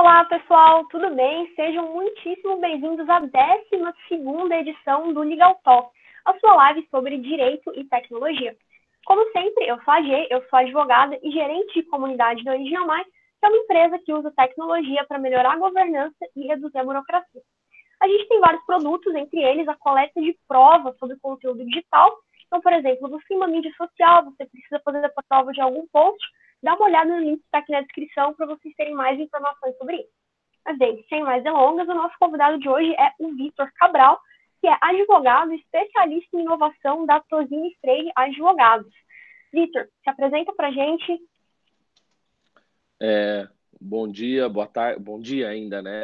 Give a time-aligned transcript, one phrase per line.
[0.00, 1.52] Olá, pessoal, tudo bem?
[1.56, 5.90] Sejam muitíssimo bem-vindos à 12 edição do Legal Talk,
[6.24, 8.56] a sua live sobre direito e tecnologia.
[9.04, 12.86] Como sempre, eu sou a G, eu sou advogada e gerente de comunidade da Original
[12.86, 16.84] Mais, que é uma empresa que usa tecnologia para melhorar a governança e reduzir a
[16.84, 17.42] burocracia.
[18.00, 22.16] A gente tem vários produtos, entre eles a coleta de provas sobre conteúdo digital.
[22.46, 25.88] Então, por exemplo, você tem uma mídia social, você precisa fazer a prova de algum
[25.88, 26.24] post,
[26.62, 29.76] dá uma olhada no link que está aqui na descrição para vocês terem mais informações
[29.76, 30.18] sobre isso.
[30.64, 34.20] Mas bem, sem mais delongas, o nosso convidado de hoje é o Vitor Cabral,
[34.60, 38.92] que é advogado especialista em inovação da Tosini Freire Advogados.
[39.52, 41.20] Vitor, se apresenta para a gente.
[43.00, 43.48] É,
[43.80, 45.94] bom dia, boa tarde, bom dia ainda, né,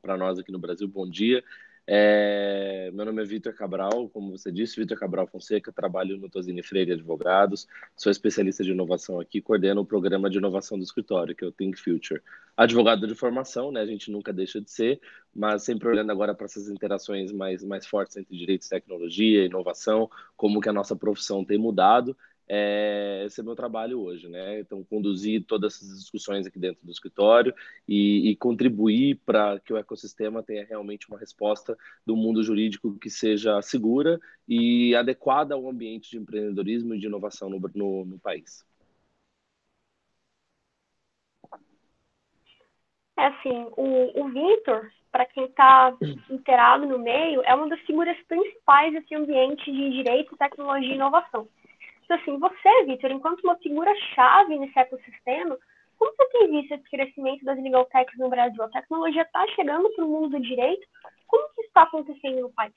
[0.00, 1.44] para nós aqui no Brasil, bom dia.
[1.92, 6.62] É, meu nome é Vitor Cabral, como você disse, Vitor Cabral Fonseca, trabalho no Tosini
[6.62, 7.66] Freire Advogados,
[7.96, 11.50] sou especialista de inovação aqui, coordeno o programa de inovação do escritório, que é o
[11.50, 12.22] Think Future.
[12.56, 15.00] Advogado de formação, né, a gente nunca deixa de ser,
[15.34, 20.60] mas sempre olhando agora para essas interações mais, mais fortes entre direitos, tecnologia, inovação, como
[20.60, 22.16] que a nossa profissão tem mudado
[22.52, 24.58] é, esse é meu trabalho hoje, né?
[24.58, 27.54] Então, conduzir todas essas discussões aqui dentro do escritório
[27.86, 33.08] e, e contribuir para que o ecossistema tenha realmente uma resposta do mundo jurídico que
[33.08, 38.66] seja segura e adequada ao ambiente de empreendedorismo e de inovação no, no, no país.
[43.16, 45.96] É assim, o, o Vitor, para quem está
[46.28, 51.46] inteirado no meio, é uma das figuras principais desse ambiente de direito, tecnologia e inovação.
[52.14, 55.56] Assim, você, Vitor, enquanto uma figura-chave nesse ecossistema,
[55.98, 58.62] como você tem visto esse crescimento das legal techs no Brasil?
[58.62, 60.86] A tecnologia está chegando para o mundo do direito?
[61.26, 62.74] Como que está acontecendo no país?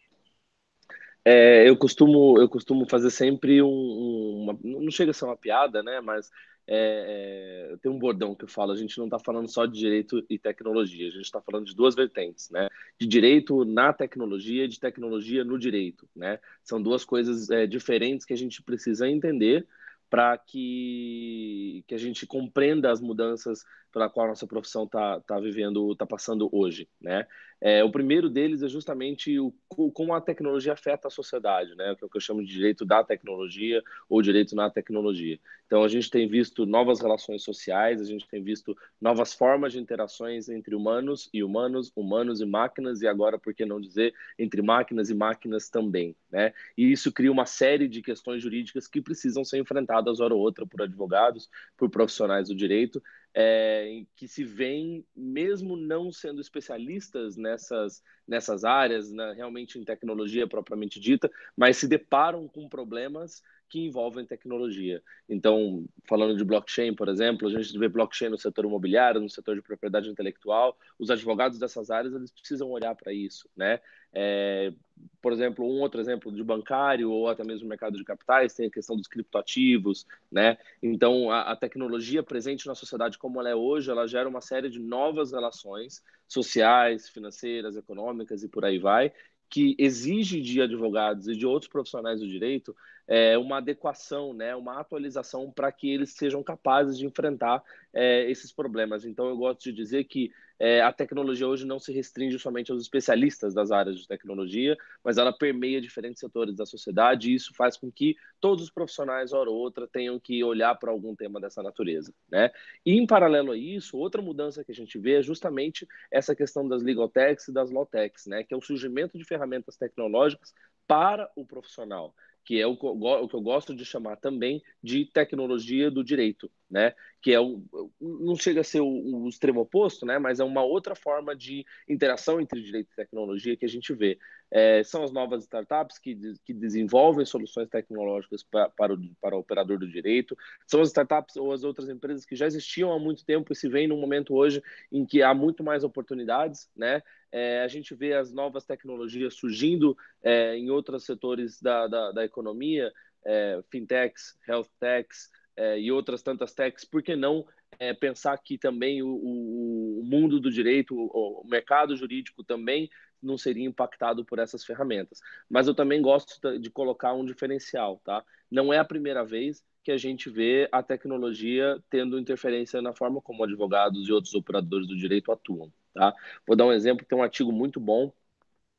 [1.25, 5.37] É, eu costumo eu costumo fazer sempre um, um uma, não chega a ser uma
[5.37, 6.01] piada, né?
[6.01, 6.29] Mas
[6.67, 9.77] é, é, tem um bordão que eu falo, a gente não está falando só de
[9.77, 12.69] direito e tecnologia, a gente está falando de duas vertentes, né?
[12.97, 16.39] De direito na tecnologia e de tecnologia no direito, né?
[16.63, 19.67] São duas coisas é, diferentes que a gente precisa entender
[20.09, 25.39] para que, que a gente compreenda as mudanças pela qual a nossa profissão está tá
[25.39, 27.27] vivendo, está passando hoje, né?
[27.61, 31.95] É, o primeiro deles é justamente o, como a tecnologia afeta a sociedade, né?
[32.01, 35.39] É o que eu chamo de direito da tecnologia ou direito na tecnologia.
[35.65, 39.79] Então, a gente tem visto novas relações sociais, a gente tem visto novas formas de
[39.79, 44.61] interações entre humanos e humanos, humanos e máquinas, e agora, por que não dizer, entre
[44.61, 46.53] máquinas e máquinas também, né?
[46.77, 50.65] E isso cria uma série de questões jurídicas que precisam ser enfrentadas, hora ou outra,
[50.65, 53.01] por advogados, por profissionais do direito,
[53.35, 60.47] é, que se veem, mesmo não sendo especialistas nessas, nessas áreas, né, realmente em tecnologia
[60.47, 63.41] propriamente dita, mas se deparam com problemas
[63.73, 65.01] que envolvem tecnologia.
[65.27, 69.55] Então, falando de blockchain, por exemplo, a gente vê blockchain no setor imobiliário, no setor
[69.55, 73.79] de propriedade intelectual, os advogados dessas áreas eles precisam olhar para isso, né?
[74.13, 74.71] É,
[75.19, 78.71] por exemplo, um outro exemplo de bancário ou até mesmo mercado de capitais tem a
[78.71, 80.55] questão dos criptoativos, né?
[80.79, 84.69] Então, a, a tecnologia presente na sociedade como ela é hoje, ela gera uma série
[84.69, 89.11] de novas relações sociais, financeiras, econômicas e por aí vai,
[89.49, 92.75] que exige de advogados e de outros profissionais do direito
[93.07, 98.51] é, uma adequação, né, uma atualização para que eles sejam capazes de enfrentar é, esses
[98.51, 99.05] problemas.
[99.05, 102.81] Então, eu gosto de dizer que é, a tecnologia hoje não se restringe somente aos
[102.81, 107.75] especialistas das áreas de tecnologia, mas ela permeia diferentes setores da sociedade e isso faz
[107.75, 111.61] com que todos os profissionais, hora ou outra, tenham que olhar para algum tema dessa
[111.61, 112.13] natureza.
[112.29, 112.49] Né?
[112.85, 116.67] E, em paralelo a isso, outra mudança que a gente vê é justamente essa questão
[116.67, 118.43] das legal techs e das law techs, né?
[118.43, 120.53] que é o surgimento de ferramentas tecnológicas
[120.87, 126.03] para o profissional que é o, que eu gosto de chamar também de tecnologia do
[126.03, 126.93] direito, né?
[127.21, 127.63] Que é o,
[128.01, 130.19] não chega a ser o, o, extremo oposto, né?
[130.19, 134.17] Mas é uma outra forma de interação entre direito e tecnologia que a gente vê.
[134.51, 136.15] É, são as novas startups que,
[136.45, 140.37] que desenvolvem soluções tecnológicas para, para, o, para o operador do direito.
[140.67, 143.69] São as startups ou as outras empresas que já existiam há muito tempo e se
[143.69, 147.01] veem num momento hoje em que há muito mais oportunidades, né?
[147.33, 152.23] É, a gente vê as novas tecnologias surgindo é, em outros setores da, da, da
[152.23, 152.93] economia,
[153.25, 157.43] é, fintechs, health techs é, e outras tantas techs, por que não
[157.79, 162.87] é, pensar que também o, o, o, mundo do direito, o, o mercado jurídico também
[163.19, 165.19] não seria impactado por essas ferramentas.
[165.49, 168.23] Mas eu também gosto de colocar um diferencial, tá?
[168.51, 173.21] Não é a primeira vez que a gente vê a tecnologia tendo interferência na forma
[173.21, 175.71] como advogados e outros operadores do direito atuam.
[175.93, 176.13] Tá?
[176.47, 178.11] Vou dar um exemplo, tem um artigo muito bom,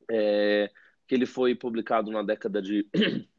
[0.09, 0.69] é,
[1.07, 2.87] que ele foi publicado na década de,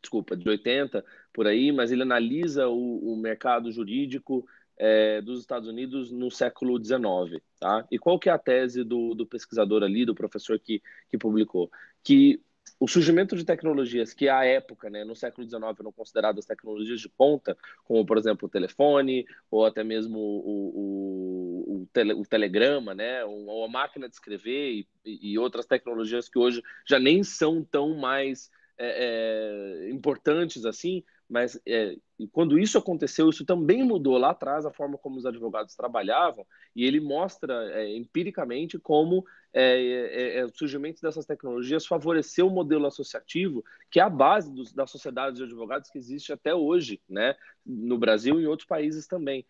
[0.00, 5.68] desculpa, de 80, por aí, mas ele analisa o, o mercado jurídico é, dos Estados
[5.68, 7.42] Unidos no século XIX.
[7.58, 7.86] Tá?
[7.90, 11.70] E qual que é a tese do, do pesquisador ali, do professor que, que publicou?
[12.02, 12.40] Que
[12.78, 17.08] o surgimento de tecnologias que à época, né, no século XIX, eram consideradas tecnologias de
[17.08, 22.94] ponta, como por exemplo o telefone ou até mesmo o, o, o, tele, o telegrama,
[22.94, 27.62] né, ou a máquina de escrever e, e, outras tecnologias que hoje já nem são
[27.62, 31.96] tão mais é, é, importantes assim, mas é,
[32.32, 36.44] quando isso aconteceu, isso também mudou lá atrás a forma como os advogados trabalhavam,
[36.74, 42.86] e ele mostra é, empiricamente como é, é, o surgimento dessas tecnologias favoreceu o modelo
[42.86, 47.36] associativo, que é a base dos, da sociedade de advogados que existe até hoje, né,
[47.64, 49.46] no Brasil e em outros países também.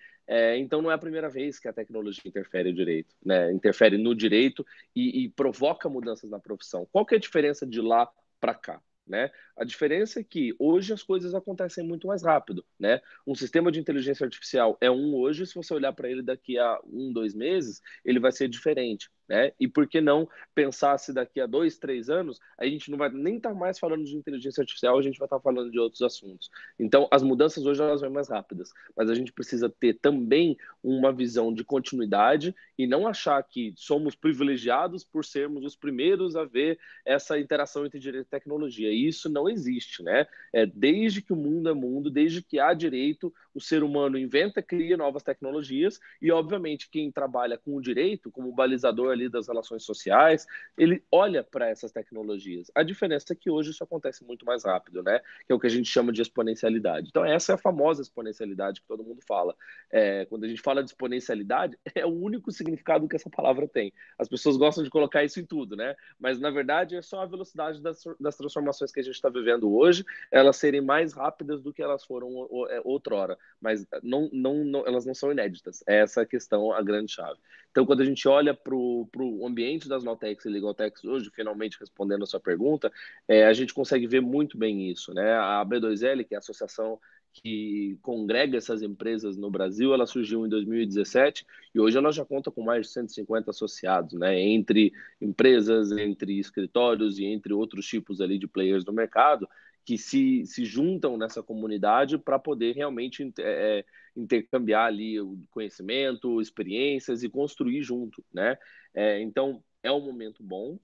[0.56, 4.14] Então, não é a primeira vez que a tecnologia interfere o direito, né, interfere no
[4.14, 6.86] direito e, e provoca mudanças na profissão.
[6.90, 8.10] Qual que é a diferença de lá
[8.40, 8.80] para cá?
[9.06, 9.30] Né?
[9.56, 12.64] A diferença é que hoje as coisas acontecem muito mais rápido.
[12.78, 13.00] Né?
[13.26, 16.80] Um sistema de inteligência artificial é um hoje, se você olhar para ele daqui a
[16.86, 19.10] um, dois meses, ele vai ser diferente.
[19.28, 19.52] Né?
[19.58, 23.08] E por que não pensar se daqui a dois, três anos a gente não vai
[23.10, 25.78] nem estar tá mais falando de inteligência artificial, a gente vai estar tá falando de
[25.78, 26.50] outros assuntos.
[26.78, 31.12] Então, as mudanças hoje elas vão mais rápidas, mas a gente precisa ter também uma
[31.12, 36.78] visão de continuidade e não achar que somos privilegiados por sermos os primeiros a ver
[37.04, 38.93] essa interação entre direito e tecnologia.
[38.94, 40.26] Isso não existe, né?
[40.52, 44.62] É, desde que o mundo é mundo, desde que há direito, o ser humano inventa,
[44.62, 49.84] cria novas tecnologias e, obviamente, quem trabalha com o direito, como balizador ali das relações
[49.84, 50.46] sociais,
[50.76, 52.70] ele olha para essas tecnologias.
[52.74, 55.20] A diferença é que hoje isso acontece muito mais rápido, né?
[55.46, 57.08] Que é o que a gente chama de exponencialidade.
[57.08, 59.54] Então, essa é a famosa exponencialidade que todo mundo fala.
[59.90, 63.92] É, quando a gente fala de exponencialidade, é o único significado que essa palavra tem.
[64.18, 65.94] As pessoas gostam de colocar isso em tudo, né?
[66.18, 69.72] Mas, na verdade, é só a velocidade das, das transformações que a gente está vivendo
[69.72, 73.38] hoje, elas serem mais rápidas do que elas foram é, outrora.
[73.60, 75.82] Mas não, não, não, elas não são inéditas.
[75.86, 77.38] É essa questão, a grande chave.
[77.70, 82.22] Então, quando a gente olha para o ambiente das Naltex e Legaltex hoje, finalmente respondendo
[82.22, 82.92] a sua pergunta,
[83.26, 85.12] é, a gente consegue ver muito bem isso.
[85.12, 85.32] Né?
[85.32, 87.00] A B2L, que é a associação
[87.34, 91.44] que congrega essas empresas no Brasil, ela surgiu em 2017
[91.74, 94.40] e hoje ela já conta com mais de 150 associados, né?
[94.40, 99.48] Entre empresas, entre escritórios e entre outros tipos ali de players do mercado
[99.84, 103.84] que se, se juntam nessa comunidade para poder realmente é, é,
[104.16, 108.56] intercambiar ali o conhecimento, experiências e construir junto, né?
[108.94, 110.78] É, então, é um momento bom,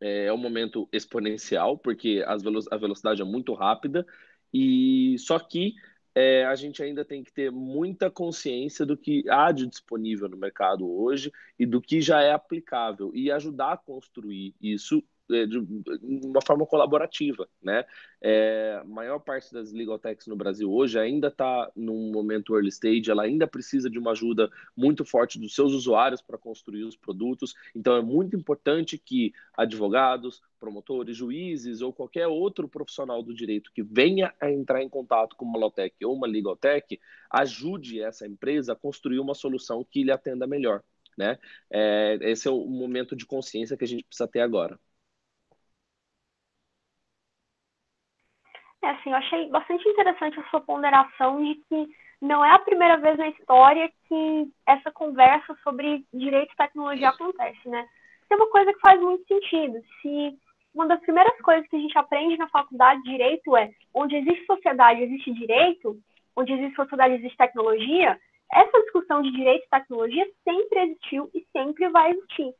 [0.00, 4.06] é, é um momento exponencial, porque as velo a velocidade é muito rápida,
[4.52, 5.74] e só que
[6.14, 10.36] é, a gente ainda tem que ter muita consciência do que há de disponível no
[10.36, 15.58] mercado hoje e do que já é aplicável e ajudar a construir isso de
[16.02, 17.84] uma forma colaborativa, né?
[18.20, 22.68] É, a maior parte das legal techs no Brasil hoje ainda está num momento early
[22.68, 26.96] stage, ela ainda precisa de uma ajuda muito forte dos seus usuários para construir os
[26.96, 27.54] produtos.
[27.74, 33.82] Então é muito importante que advogados, promotores, juízes ou qualquer outro profissional do direito que
[33.82, 36.98] venha a entrar em contato com uma Lotec ou uma Legal Tech
[37.30, 40.82] ajude essa empresa a construir uma solução que lhe atenda melhor.
[41.16, 41.38] Né?
[41.70, 44.78] É, esse é o momento de consciência que a gente precisa ter agora.
[48.75, 51.88] É, assim, eu achei bastante interessante a sua ponderação de que
[52.20, 57.68] não é a primeira vez na história que essa conversa sobre direito e tecnologia acontece,
[57.68, 57.86] né?
[58.28, 59.80] Tem uma coisa que faz muito sentido.
[60.00, 60.38] Se
[60.74, 64.44] uma das primeiras coisas que a gente aprende na faculdade de direito é onde existe
[64.46, 65.96] sociedade, existe direito,
[66.34, 68.18] onde existe sociedade, existe tecnologia,
[68.52, 72.52] essa discussão de direito e tecnologia sempre existiu e sempre vai existir.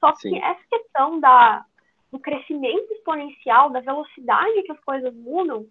[0.00, 0.42] Só que Sim.
[0.42, 1.64] essa questão da
[2.10, 5.66] do crescimento exponencial, da velocidade que as coisas mudam,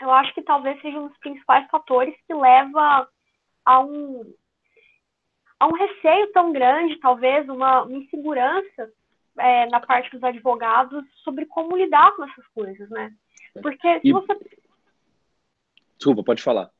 [0.00, 3.06] eu acho que talvez seja um dos principais fatores que leva
[3.64, 4.34] a um,
[5.58, 8.90] a um receio tão grande, talvez uma, uma insegurança
[9.38, 13.12] é, na parte dos advogados sobre como lidar com essas coisas, né?
[13.60, 14.12] Porque se e...
[14.12, 14.38] você...
[15.96, 16.70] Desculpa, pode falar.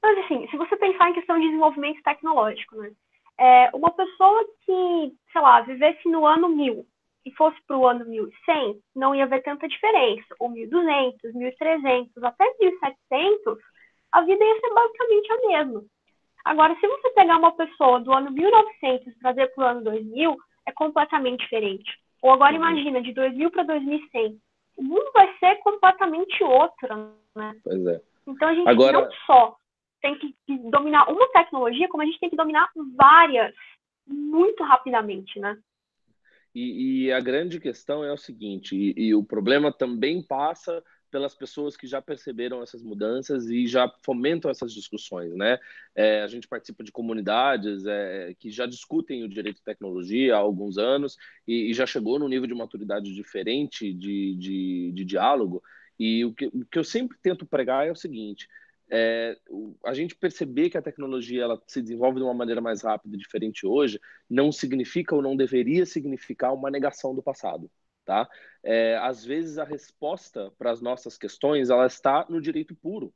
[0.00, 2.92] Mas assim, se você pensar em questão de desenvolvimento tecnológico, né?
[3.38, 6.86] É, uma pessoa que, sei lá, vivesse no ano 1000
[7.24, 10.34] e fosse para o ano 1100, não ia ver tanta diferença.
[10.40, 13.58] Ou 1200, 1300, até 1700,
[14.12, 15.84] a vida ia ser basicamente a mesma.
[16.44, 20.36] Agora, se você pegar uma pessoa do ano 1900 e trazer para o ano 2000,
[20.66, 21.90] é completamente diferente.
[22.20, 22.58] Ou agora uhum.
[22.58, 24.38] imagina, de 2000 para 2100.
[24.76, 27.54] O mundo vai ser completamente outro, né?
[27.62, 28.00] Pois é.
[28.26, 29.02] Então a gente agora...
[29.02, 29.56] não só
[30.00, 30.34] tem que
[30.70, 33.54] dominar uma tecnologia, como a gente tem que dominar várias
[34.06, 35.56] muito rapidamente, né?
[36.54, 41.34] E, e, a grande questão é o seguinte, e, e, o problema também passa pelas
[41.34, 45.58] pessoas que já perceberam essas mudanças e já fomentam essas discussões, né?
[45.94, 50.38] É, a gente participa de comunidades é, que já discutem o direito de tecnologia há
[50.38, 55.62] alguns anos e, e já chegou num nível de maturidade diferente de, de, de diálogo.
[55.98, 58.48] E o que, o que eu sempre tento pregar é o seguinte:
[58.92, 59.38] é,
[59.86, 63.18] a gente perceber que a tecnologia ela se desenvolve de uma maneira mais rápida e
[63.18, 67.70] diferente hoje não significa ou não deveria significar uma negação do passado.
[68.04, 68.28] Tá?
[68.62, 73.14] É, às vezes a resposta para as nossas questões ela está no direito puro.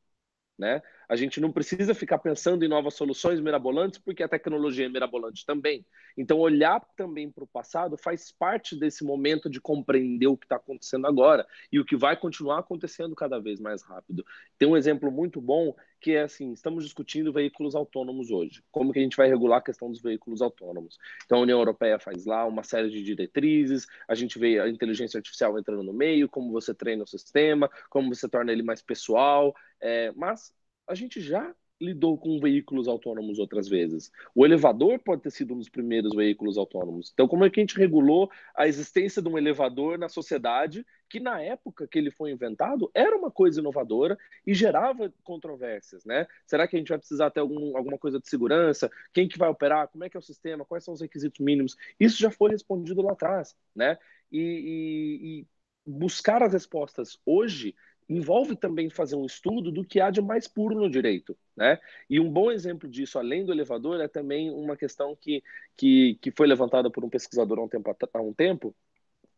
[0.58, 0.80] Né?
[1.08, 5.44] A gente não precisa ficar pensando em novas soluções mirabolantes, porque a tecnologia é mirabolante
[5.46, 5.84] também.
[6.16, 10.56] Então, olhar também para o passado faz parte desse momento de compreender o que está
[10.56, 14.24] acontecendo agora e o que vai continuar acontecendo cada vez mais rápido.
[14.58, 18.62] Tem um exemplo muito bom que é assim: estamos discutindo veículos autônomos hoje.
[18.70, 20.98] Como que a gente vai regular a questão dos veículos autônomos?
[21.24, 25.18] Então, a União Europeia faz lá uma série de diretrizes, a gente vê a inteligência
[25.18, 29.54] artificial entrando no meio, como você treina o sistema, como você torna ele mais pessoal.
[29.80, 30.54] É, mas
[30.86, 34.10] a gente já lidou com veículos autônomos outras vezes.
[34.34, 37.10] O elevador pode ter sido um dos primeiros veículos autônomos.
[37.12, 41.20] Então, como é que a gente regulou a existência de um elevador na sociedade que,
[41.20, 44.16] na época que ele foi inventado, era uma coisa inovadora
[44.46, 46.26] e gerava controvérsias, né?
[46.46, 48.90] Será que a gente vai precisar ter algum, alguma coisa de segurança?
[49.12, 49.88] Quem que vai operar?
[49.88, 50.64] Como é que é o sistema?
[50.64, 51.76] Quais são os requisitos mínimos?
[52.00, 53.98] Isso já foi respondido lá atrás, né?
[54.30, 55.46] e, e, e
[55.86, 57.74] buscar as respostas hoje
[58.08, 61.36] envolve também fazer um estudo do que há de mais puro no direito.
[61.56, 61.78] Né?
[62.08, 65.42] E um bom exemplo disso, além do elevador, é também uma questão que,
[65.76, 68.74] que, que foi levantada por um pesquisador há um tempo, há um tempo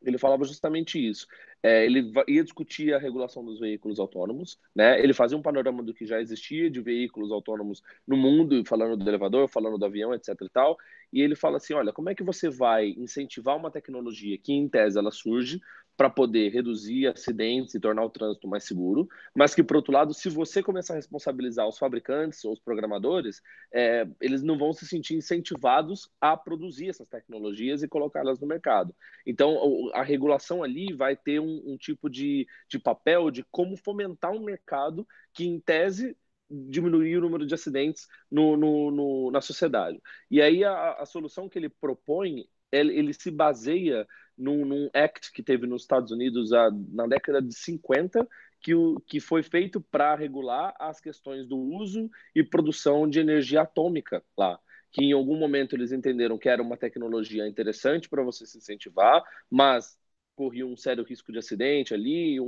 [0.02, 1.26] ele falava justamente isso.
[1.62, 5.00] É, ele ia discutir a regulação dos veículos autônomos, né?
[5.02, 9.08] Ele fazia um panorama do que já existia de veículos autônomos no mundo, falando do
[9.08, 10.34] elevador, falando do avião, etc.
[10.40, 10.76] e tal.
[11.12, 14.68] E ele fala assim, olha, como é que você vai incentivar uma tecnologia que, em
[14.68, 15.60] tese, ela surge,
[15.98, 20.14] para poder reduzir acidentes e tornar o trânsito mais seguro, mas que, por outro lado,
[20.14, 24.86] se você começar a responsabilizar os fabricantes ou os programadores, é, eles não vão se
[24.86, 28.94] sentir incentivados a produzir essas tecnologias e colocá-las no mercado.
[29.26, 34.30] Então, a regulação ali vai ter um, um tipo de, de papel de como fomentar
[34.30, 36.16] um mercado que, em tese,
[36.48, 40.00] diminuir o número de acidentes no, no, no, na sociedade.
[40.30, 44.06] E aí a, a solução que ele propõe, ele, ele se baseia
[44.36, 48.26] num, num act que teve nos Estados Unidos a, na década de 50,
[48.60, 53.62] que, o, que foi feito para regular as questões do uso e produção de energia
[53.62, 54.58] atômica lá.
[54.90, 59.22] Que em algum momento eles entenderam que era uma tecnologia interessante para você se incentivar,
[59.50, 59.98] mas
[60.34, 62.44] corria um sério risco de acidente ali, um,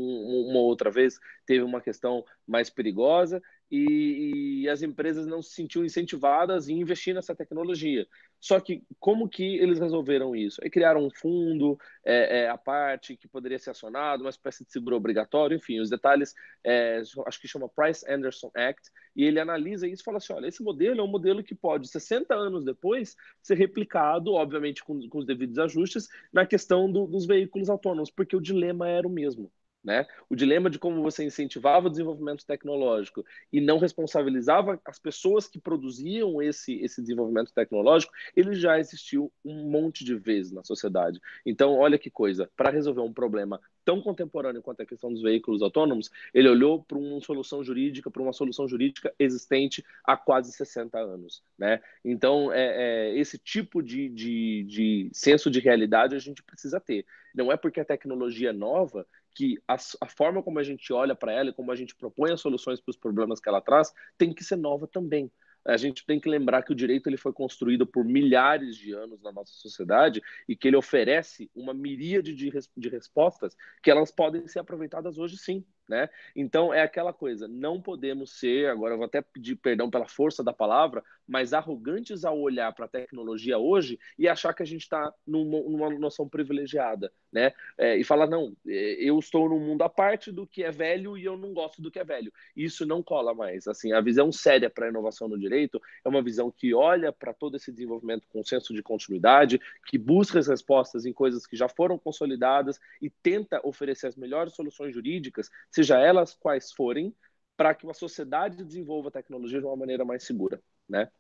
[0.49, 5.85] uma outra vez teve uma questão mais perigosa, e, e, as empresas não se sentiam
[5.85, 8.07] incentivadas em investir nessa tecnologia.
[8.41, 10.61] Só que como que eles resolveram isso?
[10.65, 14.73] E criaram um fundo é, é, a parte que poderia ser acionado, uma espécie de
[14.73, 16.35] seguro obrigatório, enfim, os detalhes,
[16.65, 20.47] é, acho que chama Price Anderson Act, e ele analisa isso e fala assim, olha,
[20.47, 25.19] esse modelo é um modelo que pode, 60 anos depois, ser replicado, obviamente com, com
[25.19, 29.53] os devidos ajustes, na questão do, dos veículos autônomos, porque o dilema era o mesmo.
[29.83, 30.07] Né?
[30.29, 35.59] O dilema de como você incentivava o desenvolvimento tecnológico e não responsabilizava as pessoas que
[35.59, 41.19] produziam esse, esse desenvolvimento tecnológico, ele já existiu um monte de vezes na sociedade.
[41.47, 43.59] Então, olha que coisa, para resolver um problema
[43.91, 48.23] tão contemporâneo quanto a questão dos veículos autônomos, ele olhou para uma solução jurídica, para
[48.23, 51.43] uma solução jurídica existente há quase 60 anos.
[51.59, 51.83] Né?
[52.05, 57.05] Então, é, é esse tipo de, de, de senso de realidade a gente precisa ter.
[57.35, 59.05] Não é porque a tecnologia é nova
[59.35, 62.31] que a, a forma como a gente olha para ela e como a gente propõe
[62.31, 65.33] as soluções para os problemas que ela traz tem que ser nova também
[65.65, 69.21] a gente tem que lembrar que o direito ele foi construído por milhares de anos
[69.23, 74.47] na nossa sociedade e que ele oferece uma miríade de, de respostas que elas podem
[74.47, 75.65] ser aproveitadas hoje sim.
[75.91, 76.09] Né?
[76.37, 80.41] Então é aquela coisa, não podemos ser, agora eu vou até pedir perdão pela força
[80.41, 84.83] da palavra, mas arrogantes ao olhar para a tecnologia hoje e achar que a gente
[84.83, 87.53] está numa, numa, noção privilegiada, né?
[87.77, 91.19] É, e falar não, é, eu estou num mundo à parte do que é velho
[91.19, 92.33] e eu não gosto do que é velho.
[92.57, 93.67] Isso não cola mais.
[93.67, 97.33] Assim, a visão séria para a inovação no direito é uma visão que olha para
[97.33, 101.69] todo esse desenvolvimento com senso de continuidade, que busca as respostas em coisas que já
[101.69, 107.15] foram consolidadas e tenta oferecer as melhores soluções jurídicas seja elas quais forem,
[107.57, 111.11] para que uma sociedade desenvolva a tecnologia de uma maneira mais segura, né?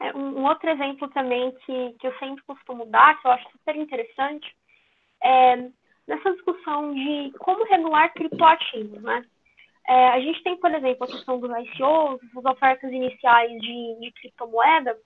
[0.00, 3.76] É, um outro exemplo também que, que eu sempre costumo dar, que eu acho super
[3.76, 4.56] interessante,
[5.22, 5.56] é
[6.06, 9.24] nessa discussão de como regular criptoativos, né?
[9.86, 14.12] É, a gente tem, por exemplo, a questão dos ICOs, as ofertas iniciais de, de
[14.12, 14.96] criptomoeda,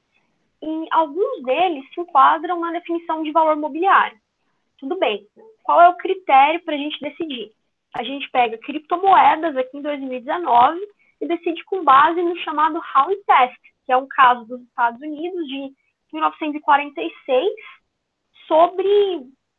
[0.63, 4.19] e alguns deles se enquadram na definição de valor mobiliário.
[4.79, 5.27] Tudo bem.
[5.63, 7.53] Qual é o critério para a gente decidir?
[7.95, 10.81] A gente pega criptomoedas aqui em 2019
[11.21, 15.47] e decide com base no chamado Howey Test, que é um caso dos Estados Unidos
[15.47, 15.73] de
[16.13, 17.49] 1946
[18.49, 18.87] sobre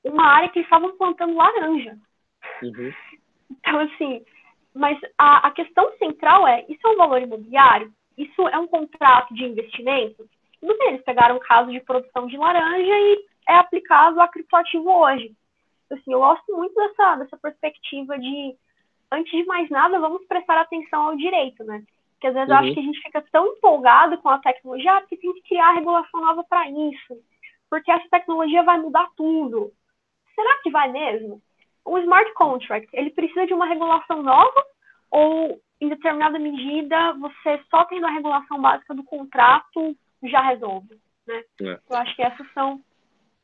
[0.04, 1.98] uma área que eles estavam plantando laranja.
[2.62, 2.94] Uhum.
[3.52, 4.26] Então, assim,
[4.74, 7.92] mas a, a questão central é, isso é um valor imobiliário?
[8.18, 10.28] Isso é um contrato de investimento?
[10.62, 14.90] Não sei, eles pegaram um caso de produção de laranja e é aplicado a criptoativo
[14.90, 15.34] hoje.
[15.92, 18.56] Assim, eu gosto muito dessa, dessa perspectiva de,
[19.12, 21.84] antes de mais nada, vamos prestar atenção ao direito, né?
[22.14, 22.56] Porque às vezes uhum.
[22.56, 22.74] eu acho uhum.
[22.74, 26.22] que a gente fica tão empolgado com a tecnologia, ah, porque tem que criar regulação
[26.22, 27.22] nova para isso,
[27.70, 29.72] porque essa tecnologia vai mudar tudo.
[30.34, 31.42] Será que vai mesmo?
[31.84, 34.66] O smart contract, ele precisa de uma regulação nova
[35.12, 41.44] ou em determinada medida você só tendo a regulação básica do contrato já resolve, né?
[41.62, 41.80] É.
[41.90, 42.82] Eu acho que essas são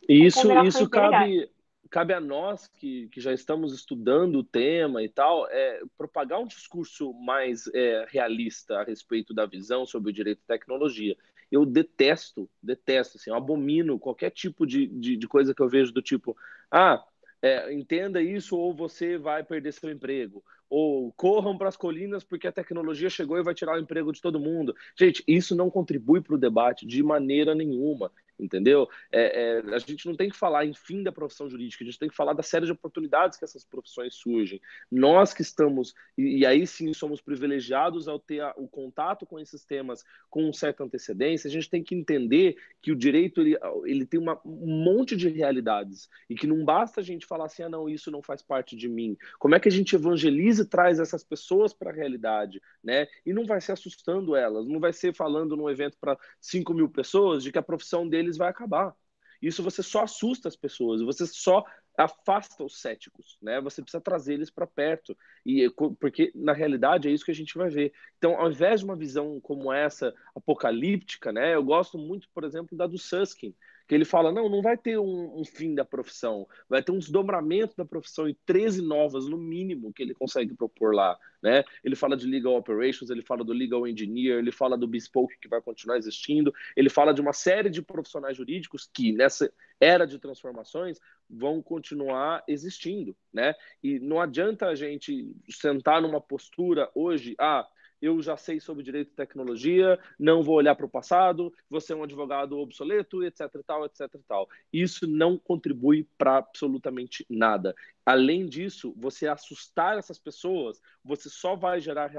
[0.09, 1.49] isso isso cabe
[1.91, 6.47] cabe a nós que, que já estamos estudando o tema e tal, é, propagar um
[6.47, 11.17] discurso mais é, realista a respeito da visão sobre o direito e tecnologia.
[11.51, 16.01] Eu detesto, detesto, assim, abomino qualquer tipo de, de, de coisa que eu vejo do
[16.01, 16.35] tipo,
[16.71, 17.03] ah,
[17.41, 20.41] é, entenda isso ou você vai perder seu emprego.
[20.71, 24.21] Ou corram para as colinas porque a tecnologia chegou e vai tirar o emprego de
[24.21, 24.73] todo mundo.
[24.97, 28.09] Gente, isso não contribui para o debate de maneira nenhuma
[28.41, 28.89] entendeu?
[29.11, 31.99] É, é, a gente não tem que falar em fim da profissão jurídica, a gente
[31.99, 34.59] tem que falar da série de oportunidades que essas profissões surgem.
[34.91, 39.39] Nós que estamos, e, e aí sim somos privilegiados ao ter a, o contato com
[39.39, 44.05] esses temas com certa antecedência, a gente tem que entender que o direito ele, ele
[44.05, 47.69] tem uma, um monte de realidades e que não basta a gente falar assim, ah
[47.69, 49.17] não, isso não faz parte de mim.
[49.37, 53.07] Como é que a gente evangeliza traz essas pessoas para a realidade, né?
[53.25, 56.89] E não vai ser assustando elas, não vai ser falando num evento para 5 mil
[56.89, 58.95] pessoas de que a profissão deles deles vai acabar.
[59.41, 61.65] Isso você só assusta as pessoas, você só
[61.97, 63.59] afasta os céticos, né?
[63.59, 67.57] Você precisa trazer eles para perto e porque na realidade é isso que a gente
[67.57, 67.91] vai ver.
[68.17, 71.55] Então, ao invés de uma visão como essa apocalíptica, né?
[71.55, 73.53] Eu gosto muito, por exemplo, da do Susskind,
[73.87, 76.99] que ele fala, não, não vai ter um, um, fim da profissão, vai ter um
[76.99, 81.63] desdobramento da profissão e 13 novas, no mínimo, que ele consegue propor lá, né?
[81.83, 85.47] Ele fala de legal operations, ele fala do legal engineer, ele fala do bespoke que
[85.47, 90.19] vai continuar existindo, ele fala de uma série de profissionais jurídicos que, nessa era de
[90.19, 93.53] transformações, vão continuar existindo, né?
[93.83, 97.67] E não adianta a gente sentar numa postura hoje, ah,
[98.01, 101.95] eu já sei sobre direito e tecnologia, não vou olhar para o passado, você é
[101.95, 104.49] um advogado obsoleto, etc tal, etc tal.
[104.73, 107.75] Isso não contribui para absolutamente nada.
[108.05, 112.11] Além disso, você assustar essas pessoas, você só vai gerar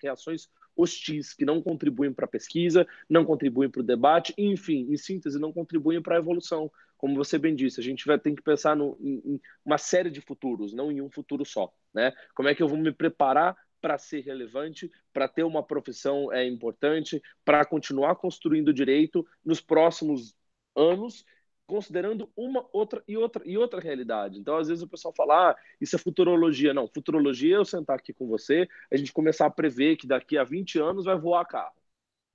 [0.00, 4.96] reações hostis que não contribuem para a pesquisa, não contribuem para o debate, enfim, em
[4.96, 6.70] síntese, não contribuem para a evolução.
[6.96, 10.10] Como você bem disse, a gente vai ter que pensar no, em, em uma série
[10.10, 11.72] de futuros, não em um futuro só.
[11.92, 12.12] Né?
[12.34, 16.42] Como é que eu vou me preparar para ser relevante, para ter uma profissão é
[16.46, 20.34] importante, para continuar construindo direito nos próximos
[20.74, 21.22] anos,
[21.66, 24.38] considerando uma outra e outra e outra realidade.
[24.38, 26.72] Então, às vezes o pessoal fala: ah, isso é futurologia.
[26.72, 30.38] Não, futurologia é eu sentar aqui com você, a gente começar a prever que daqui
[30.38, 31.74] a 20 anos vai voar carro.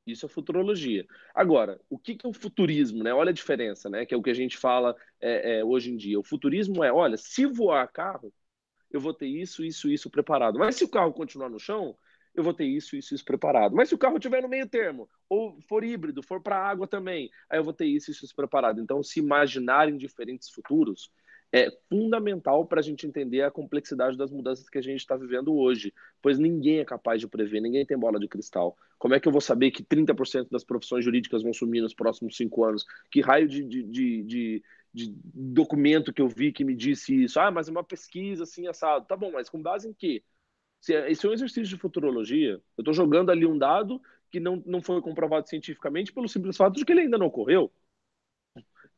[0.05, 1.07] Isso é futurologia.
[1.33, 3.03] Agora, o que, que é o futurismo?
[3.03, 3.11] Né?
[3.11, 4.05] Olha a diferença, né?
[4.05, 6.19] Que é o que a gente fala é, é, hoje em dia.
[6.19, 8.31] O futurismo é, olha, se voar carro,
[8.91, 10.57] eu vou ter isso, isso, isso preparado.
[10.59, 11.95] Mas se o carro continuar no chão,
[12.33, 13.75] eu vou ter isso, isso, isso preparado.
[13.75, 17.29] Mas se o carro estiver no meio termo, ou for híbrido, for para água também,
[17.49, 18.81] aí eu vou ter isso, isso, isso preparado.
[18.81, 21.11] Então, se imaginar em diferentes futuros
[21.51, 25.53] é fundamental para a gente entender a complexidade das mudanças que a gente está vivendo
[25.55, 28.77] hoje, pois ninguém é capaz de prever, ninguém tem bola de cristal.
[28.99, 32.37] Como é que eu vou saber que 30% das profissões jurídicas vão sumir nos próximos
[32.37, 32.85] cinco anos?
[33.09, 37.39] Que raio de, de, de, de de documento que eu vi que me disse isso.
[37.39, 39.05] Ah, mas é uma pesquisa assim, assado.
[39.05, 40.23] Tá bom, mas com base em quê?
[40.79, 42.53] Se esse é um exercício de futurologia.
[42.77, 46.75] Eu estou jogando ali um dado que não, não foi comprovado cientificamente pelo simples fato
[46.75, 47.71] de que ele ainda não ocorreu.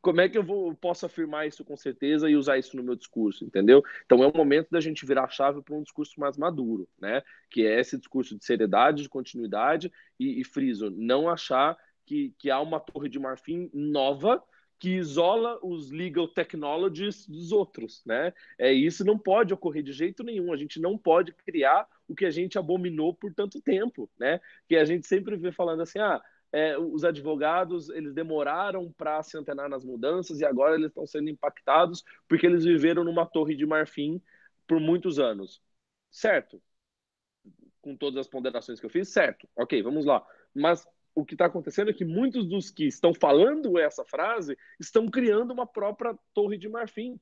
[0.00, 2.96] Como é que eu vou, posso afirmar isso com certeza e usar isso no meu
[2.96, 3.84] discurso, entendeu?
[4.04, 7.22] Então é o momento da gente virar a chave para um discurso mais maduro, né?
[7.48, 12.50] Que é esse discurso de seriedade, de continuidade e, e friso, não achar que, que
[12.50, 14.42] há uma torre de marfim nova
[14.82, 18.34] que isola os legal technologies dos outros, né?
[18.58, 20.52] É isso não pode ocorrer de jeito nenhum.
[20.52, 24.40] A gente não pode criar o que a gente abominou por tanto tempo, né?
[24.68, 29.38] Que a gente sempre vê falando assim, ah, é, os advogados eles demoraram para se
[29.38, 33.64] antenar nas mudanças e agora eles estão sendo impactados porque eles viveram numa torre de
[33.64, 34.20] marfim
[34.66, 35.62] por muitos anos,
[36.10, 36.60] certo?
[37.80, 39.48] Com todas as ponderações que eu fiz, certo?
[39.54, 40.26] Ok, vamos lá.
[40.52, 45.06] Mas o que está acontecendo é que muitos dos que estão falando essa frase estão
[45.06, 47.18] criando uma própria torre de marfim.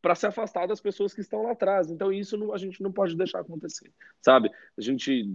[0.00, 1.90] para se afastar das pessoas que estão lá atrás.
[1.90, 4.50] Então, isso não, a gente não pode deixar acontecer, sabe?
[4.76, 5.26] A gente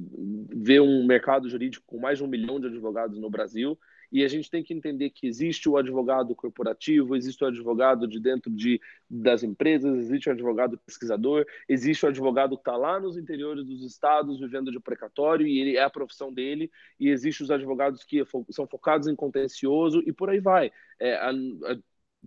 [0.56, 3.76] vê um mercado jurídico com mais de um milhão de advogados no Brasil
[4.12, 8.20] e a gente tem que entender que existe o advogado corporativo, existe o advogado de
[8.20, 13.18] dentro de, das empresas, existe o advogado pesquisador, existe o advogado que está lá nos
[13.18, 17.52] interiores dos estados vivendo de precatório e ele é a profissão dele, e existe os
[17.52, 20.72] advogados que são focados em contencioso e por aí vai.
[21.00, 21.78] É, a, a,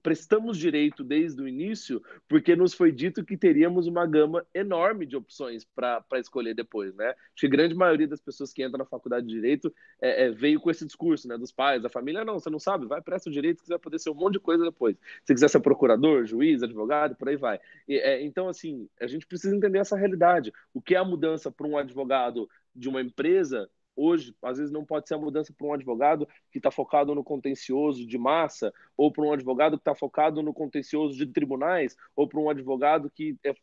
[0.00, 5.16] prestamos direito desde o início, porque nos foi dito que teríamos uma gama enorme de
[5.16, 7.10] opções para escolher depois, né?
[7.10, 10.30] Acho que a grande maioria das pessoas que entram na faculdade de direito é, é,
[10.30, 11.36] veio com esse discurso, né?
[11.36, 13.78] Dos pais, da família, não, você não sabe, vai presta o direito que você vai
[13.78, 14.96] poder ser um monte de coisa depois.
[15.24, 17.60] Se quiser ser procurador, juiz, advogado, por aí vai.
[17.86, 20.52] E, é, então, assim, a gente precisa entender essa realidade.
[20.72, 24.84] O que é a mudança para um advogado de uma empresa hoje, às vezes não
[24.84, 29.12] pode ser a mudança para um advogado que está focado no contencioso de massa, ou
[29.12, 33.36] para um advogado que está focado no contencioso de tribunais, ou para um advogado que
[33.44, 33.54] é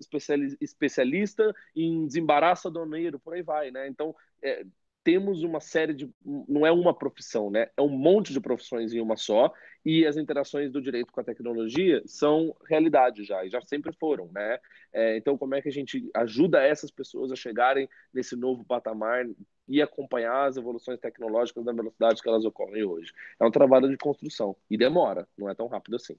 [0.60, 3.88] especialista em desembaraço aduaneiro, por aí vai, né?
[3.88, 4.65] Então, é,
[5.04, 6.10] temos uma série de.
[6.24, 7.68] Não é uma profissão, né?
[7.76, 9.52] É um monte de profissões em uma só,
[9.86, 14.30] e as interações do direito com a tecnologia são realidade já, e já sempre foram,
[14.32, 14.60] né?
[14.92, 19.26] É, então, como é que a gente ajuda essas pessoas a chegarem nesse novo patamar
[19.68, 23.14] e acompanhar as evoluções tecnológicas da velocidade que elas ocorrem hoje?
[23.40, 26.16] É um trabalho de construção, e demora, não é tão rápido assim.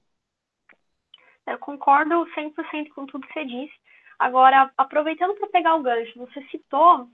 [1.47, 3.73] Eu concordo 100% com tudo que você disse.
[4.19, 7.09] Agora, aproveitando para pegar o gancho, você citou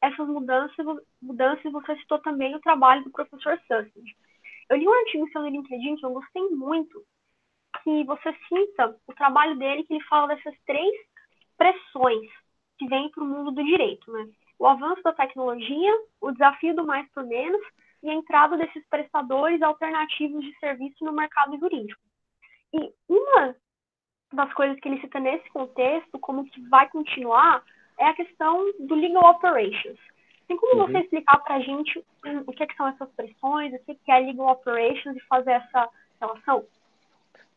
[0.00, 0.86] essas mudanças,
[1.20, 4.08] mudanças você citou também o trabalho do professor Susskind.
[4.68, 7.02] Eu li um artigo no seu LinkedIn que eu gostei muito,
[7.82, 10.94] que você cita o trabalho dele, que ele fala dessas três
[11.56, 12.30] pressões
[12.78, 14.28] que vêm para o mundo do direito, né?
[14.58, 17.60] O avanço da tecnologia, o desafio do mais por menos
[18.02, 22.00] e a entrada desses prestadores alternativos de serviço no mercado jurídico.
[22.72, 23.56] E uma
[24.32, 27.62] das coisas que ele cita nesse contexto, como que vai continuar,
[27.98, 29.98] é a questão do legal operations.
[30.46, 30.86] Tem como uhum.
[30.86, 32.02] você explicar para a gente
[32.46, 35.88] o que, que, são essas pressões, o que, que é legal operations e fazer essa
[36.20, 36.64] relação?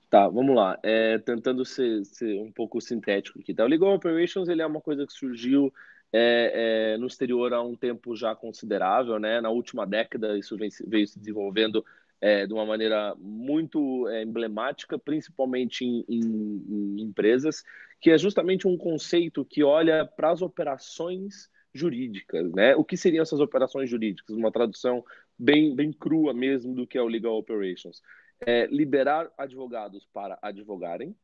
[0.09, 0.77] Tá, vamos lá.
[0.83, 3.53] É, tentando ser, ser, um pouco sintético aqui.
[3.53, 3.63] Tá?
[3.63, 5.73] O legal operations ele é uma coisa que surgiu
[6.11, 9.39] é, é, no exterior há um tempo já considerável, né?
[9.39, 11.85] Na última década isso vem, veio se desenvolvendo
[12.19, 17.63] é, de uma maneira muito é, emblemática, principalmente em, em, em, empresas,
[18.01, 22.75] que é justamente um conceito que olha para as operações jurídicas, né?
[22.75, 24.35] O que seriam essas operações jurídicas?
[24.35, 25.03] Uma tradução
[25.37, 28.01] bem, bem crua mesmo do que é o legal operations.
[28.45, 31.15] É liberar advogados para advogarem,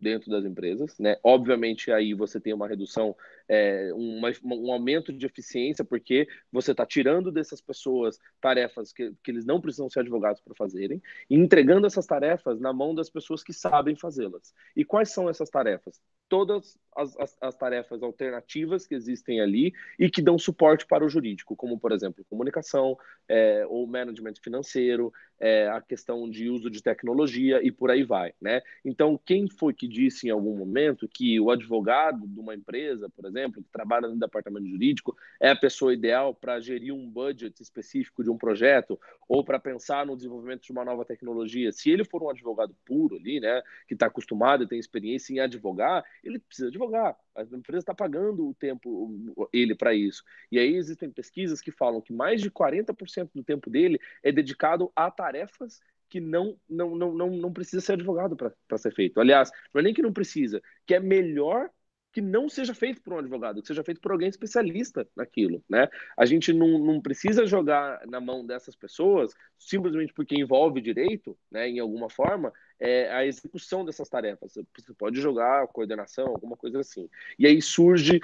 [0.00, 1.16] dentro das empresas, né?
[1.22, 3.16] Obviamente aí você tem uma redução,
[3.48, 9.44] é, um aumento de eficiência porque você está tirando dessas pessoas tarefas que, que eles
[9.44, 13.52] não precisam ser advogados para fazerem e entregando essas tarefas na mão das pessoas que
[13.52, 14.54] sabem fazê-las.
[14.76, 16.00] E quais são essas tarefas?
[16.28, 21.08] Todas as, as, as, tarefas alternativas que existem ali e que dão suporte para o
[21.08, 26.82] jurídico, como por exemplo comunicação é, ou management financeiro, é, a questão de uso de
[26.82, 28.60] tecnologia e por aí vai, né?
[28.84, 33.24] Então quem foi que disse em algum momento que o advogado de uma empresa, por
[33.24, 38.24] exemplo, que trabalha no departamento jurídico, é a pessoa ideal para gerir um budget específico
[38.24, 38.98] de um projeto
[39.28, 41.70] ou para pensar no desenvolvimento de uma nova tecnologia.
[41.72, 45.40] Se ele for um advogado puro ali, né, que está acostumado e tem experiência em
[45.40, 47.16] advogar, ele precisa advogar.
[47.36, 50.24] A empresa está pagando o tempo ele para isso.
[50.50, 54.90] E aí existem pesquisas que falam que mais de 40% do tempo dele é dedicado
[54.96, 59.20] a tarefas que não, não, não, não, não precisa ser advogado para ser feito.
[59.20, 61.70] Aliás, não é nem que não precisa, que é melhor
[62.18, 65.88] que não seja feito por um advogado, que seja feito por alguém especialista naquilo, né?
[66.16, 71.68] A gente não, não precisa jogar na mão dessas pessoas simplesmente porque envolve direito, né,
[71.68, 74.54] em alguma forma, é, a execução dessas tarefas.
[74.54, 77.08] Você pode jogar coordenação, alguma coisa assim.
[77.38, 78.20] E aí surge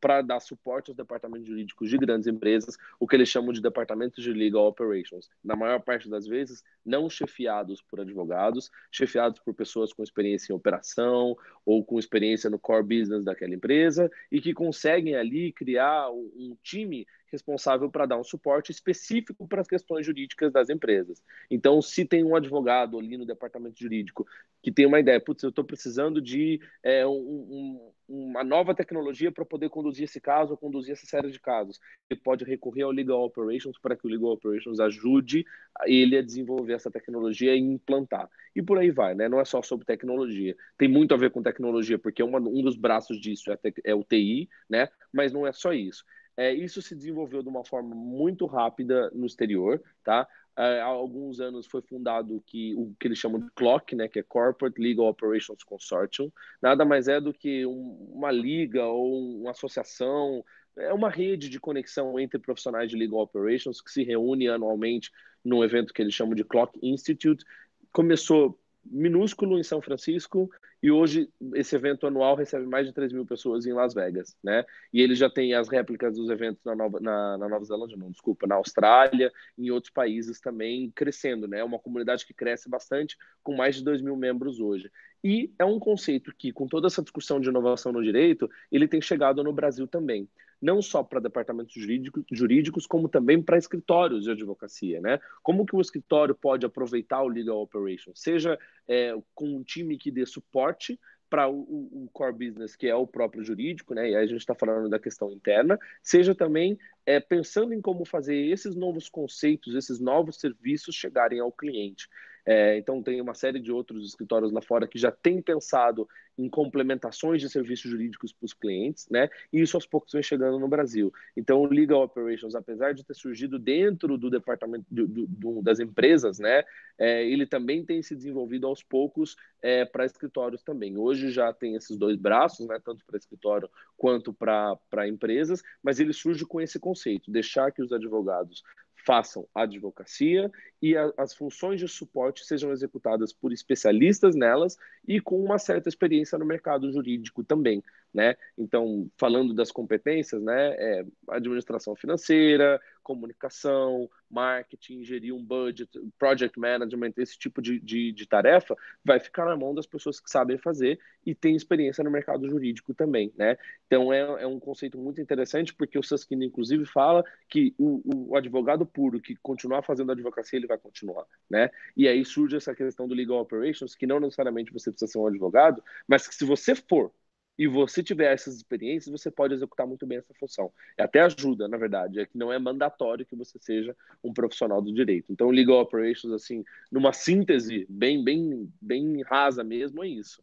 [0.00, 4.22] para dar suporte aos departamentos jurídicos de grandes empresas o que eles chamam de departamentos
[4.22, 5.28] de legal operations.
[5.44, 10.56] Na maior parte das vezes, não chefiados por advogados, chefiados por pessoas com experiência em
[10.56, 16.56] operação ou com experiência no core business daquela empresa e que conseguem ali criar um
[16.62, 21.22] time responsável para dar um suporte específico para as questões jurídicas das empresas.
[21.50, 24.26] Então, se tem um advogado ali no departamento jurídico
[24.62, 29.30] que tem uma ideia, putz, eu estou precisando de é, um, um, uma nova tecnologia
[29.30, 31.78] para poder conduzir esse caso ou conduzir essa série de casos,
[32.10, 35.44] ele pode recorrer ao Legal Operations para que o Legal Operations ajude
[35.86, 38.28] ele a desenvolver essa tecnologia e implantar.
[38.54, 39.28] E por aí vai, né?
[39.28, 40.56] Não é só sobre tecnologia.
[40.76, 44.02] Tem muito a ver com tecnologia, porque uma, um dos braços disso é, é o
[44.02, 44.88] TI, né?
[45.12, 46.04] Mas não é só isso
[46.38, 50.24] É, isso se desenvolveu de uma forma muito rápida no exterior, tá?
[50.56, 54.20] É, há alguns anos foi fundado que, o que eles chamam de CLOC, né, que
[54.20, 56.30] é Corporate Legal Operations Consortium.
[56.62, 60.44] Nada mais é do que um, uma liga ou uma associação,
[60.76, 65.10] é uma rede de conexão entre profissionais de legal operations que se reúne anualmente
[65.44, 67.44] num evento que eles chamam de Clock Institute.
[67.90, 68.56] Começou
[68.90, 70.50] minúsculo em São Francisco
[70.82, 74.64] e hoje esse evento anual recebe mais de 3 mil pessoas em Las Vegas, né?
[74.92, 78.10] E ele já tem as réplicas dos eventos na Nova, na, na Nova Zelândia, não,
[78.10, 81.58] desculpa, na Austrália em outros países também crescendo, né?
[81.58, 84.90] É uma comunidade que cresce bastante, com mais de 2 mil membros hoje.
[85.22, 89.00] E é um conceito que, com toda essa discussão de inovação no direito, ele tem
[89.00, 90.28] chegado no Brasil também
[90.60, 95.20] não só para departamentos jurídicos, jurídicos como também para escritórios de advocacia, né?
[95.42, 100.10] Como que o escritório pode aproveitar o legal operation, seja é, com um time que
[100.10, 104.10] dê suporte para o, o, core business, que é o próprio jurídico, né?
[104.10, 108.04] E aí a gente está falando da questão interna, seja também é, pensando em como
[108.04, 112.08] fazer esses novos conceitos, esses novos serviços chegarem ao cliente.
[112.50, 116.08] É, então, tem uma série de outros escritórios lá fora que já têm pensado
[116.38, 119.28] em complementações de serviços jurídicos para os clientes, né?
[119.52, 121.12] E isso aos poucos vem chegando no Brasil.
[121.36, 126.38] Então, o Legal Operations, apesar de ter surgido dentro do departamento do, do, das empresas,
[126.38, 126.64] né?
[126.96, 130.96] É, ele também tem se desenvolvido aos poucos é, para escritórios também.
[130.96, 132.80] Hoje já tem esses dois braços, né?
[132.82, 137.92] Tanto para escritório quanto para empresas, mas ele surge com esse conceito: deixar que os
[137.92, 138.62] advogados
[139.08, 145.42] façam advocacia e a, as funções de suporte sejam executadas por especialistas nelas e com
[145.42, 148.36] uma certa experiência no mercado jurídico também, né?
[148.58, 157.14] Então, falando das competências, né, é administração financeira, comunicação, marketing, gerir um budget, project management,
[157.16, 161.00] esse tipo de, de, de, tarefa, vai ficar na mão das pessoas que sabem fazer
[161.24, 163.56] e têm experiência no mercado jurídico também, né?
[163.86, 168.36] Então, é, é um conceito muito interessante, porque o Susskind, inclusive, fala que o, o
[168.36, 171.70] advogado puro que continuar fazendo advocacia, ele vai continuar, né?
[171.96, 175.26] E aí surge essa questão do legal operations, que não necessariamente você precisa ser um
[175.26, 177.10] advogado, mas que se você for
[177.58, 180.72] e você tiver essas experiências, você pode executar muito bem essa função.
[180.96, 184.80] E até ajuda, na verdade, é que não é mandatório que você seja um profissional
[184.80, 185.32] do direito.
[185.32, 190.40] Então, legal operations, assim, numa síntese bem, bem, bem rasa mesmo, é isso.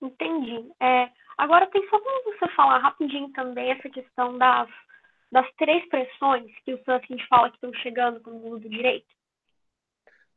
[0.00, 0.70] Entendi.
[0.80, 4.68] É, agora, tem só como você falar rapidinho também essa questão das,
[5.32, 9.21] das três pressões que o Susskind fala que estão chegando no mundo do direito?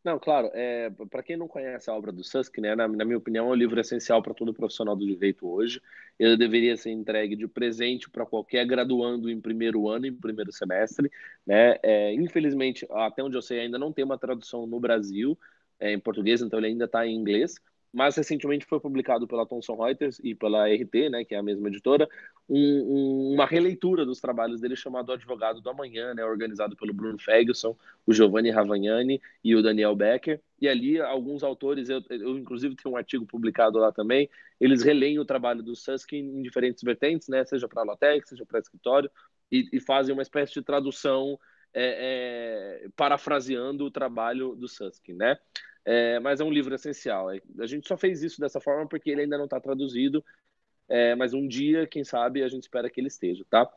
[0.06, 0.52] Não, claro.
[0.54, 3.52] É, para quem não conhece a obra do Susk, né, na, na minha opinião, é
[3.52, 5.82] um livro essencial para todo profissional do direito hoje.
[6.20, 11.12] Ele deveria ser entregue de presente para qualquer graduando em primeiro ano, em primeiro semestre.
[11.46, 11.80] Né?
[11.82, 15.36] É, infelizmente, até onde eu sei, ainda não tem uma tradução no Brasil
[15.80, 17.56] é, em português, então ele ainda está em inglês
[17.96, 21.70] mas recentemente foi publicado pela Thomson Reuters e pela RT, né, que é a mesma
[21.70, 22.10] editora,
[22.48, 27.18] um, um, uma releitura dos trabalhos dele chamado Advogado do Amanhã, né, organizado pelo Bruno
[27.18, 27.74] Ferguson,
[28.06, 30.42] o Giovanni Ravagnani e o Daniel Becker.
[30.60, 34.30] E ali alguns autores, eu, eu inclusive tenho um artigo publicado lá também,
[34.60, 38.46] eles releem o trabalho do Susskind em diferentes vertentes, né, seja para a Lotec, seja
[38.46, 39.10] para escritório,
[39.50, 41.40] e, e, fazem uma espécie de tradução
[41.74, 45.38] é, é, parafraseando o trabalho do Susskind, né?
[45.86, 47.32] É, mas é um livro essencial.
[47.32, 50.24] É, a gente só fez isso dessa forma porque ele ainda não está traduzido,
[50.90, 53.72] é, mas um dia, quem sabe, a gente espera que ele esteja, tá?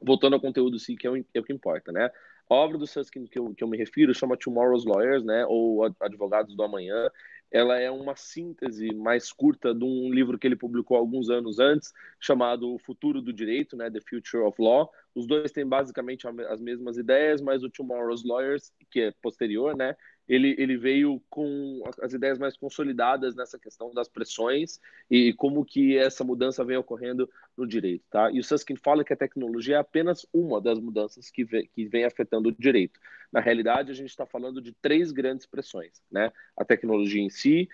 [0.00, 2.10] Voltando ao conteúdo sim, que é o, é o que importa, né?
[2.48, 5.46] A obra do Susskind que eu, que eu me refiro chama Tomorrow's Lawyers, né?
[5.46, 7.08] Ou Advogados do Amanhã.
[7.48, 11.92] Ela é uma síntese mais curta de um livro que ele publicou alguns anos antes,
[12.18, 13.88] chamado O Futuro do Direito, né?
[13.88, 14.90] The Future of Law.
[15.14, 19.96] Os dois têm basicamente as mesmas ideias, mas o Tomorrow's Lawyers, que é posterior, né?
[20.30, 25.98] Ele, ele veio com as ideias mais consolidadas nessa questão das pressões e como que
[25.98, 28.30] essa mudança vem ocorrendo no direito, tá?
[28.30, 31.84] E o Susskind fala que a tecnologia é apenas uma das mudanças que vem, que
[31.84, 33.00] vem afetando o direito.
[33.32, 36.30] Na realidade, a gente está falando de três grandes pressões, né?
[36.56, 37.68] A tecnologia em si,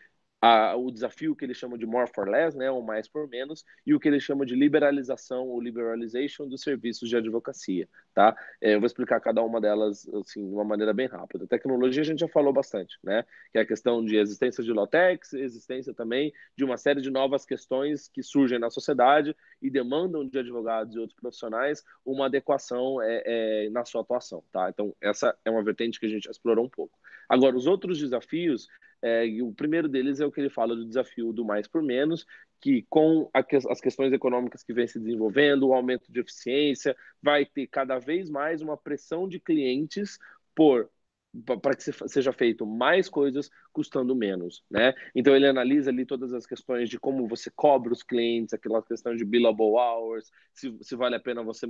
[0.47, 3.65] a, o desafio que ele chama de more for less, né, ou mais por menos,
[3.85, 8.37] e o que ele chama de liberalização ou liberalization dos serviços de advocacia, tá?
[8.61, 11.47] É, eu vou explicar cada uma delas, assim, de uma maneira bem rápida.
[11.47, 15.33] Tecnologia a gente já falou bastante, né, que é a questão de existência de Lotex,
[15.33, 20.39] existência também de uma série de novas questões que surgem na sociedade e demandam de
[20.39, 24.71] advogados e outros profissionais uma adequação é, é, na sua atuação, tá?
[24.71, 26.97] Então, essa é uma vertente que a gente explorou um pouco.
[27.29, 28.69] Agora, os outros desafios
[29.03, 32.27] é, o primeiro deles é o que ele fala do desafio do mais por menos,
[32.61, 37.67] que com as questões econômicas que vem se desenvolvendo, o aumento de eficiência, vai ter
[37.67, 40.19] cada vez mais uma pressão de clientes
[40.55, 40.91] por
[41.61, 44.95] para que seja feito mais coisas custando menos, né?
[45.15, 49.15] Então ele analisa ali todas as questões de como você cobra os clientes, aquela questão
[49.15, 51.67] de billable hours, se, se vale a pena você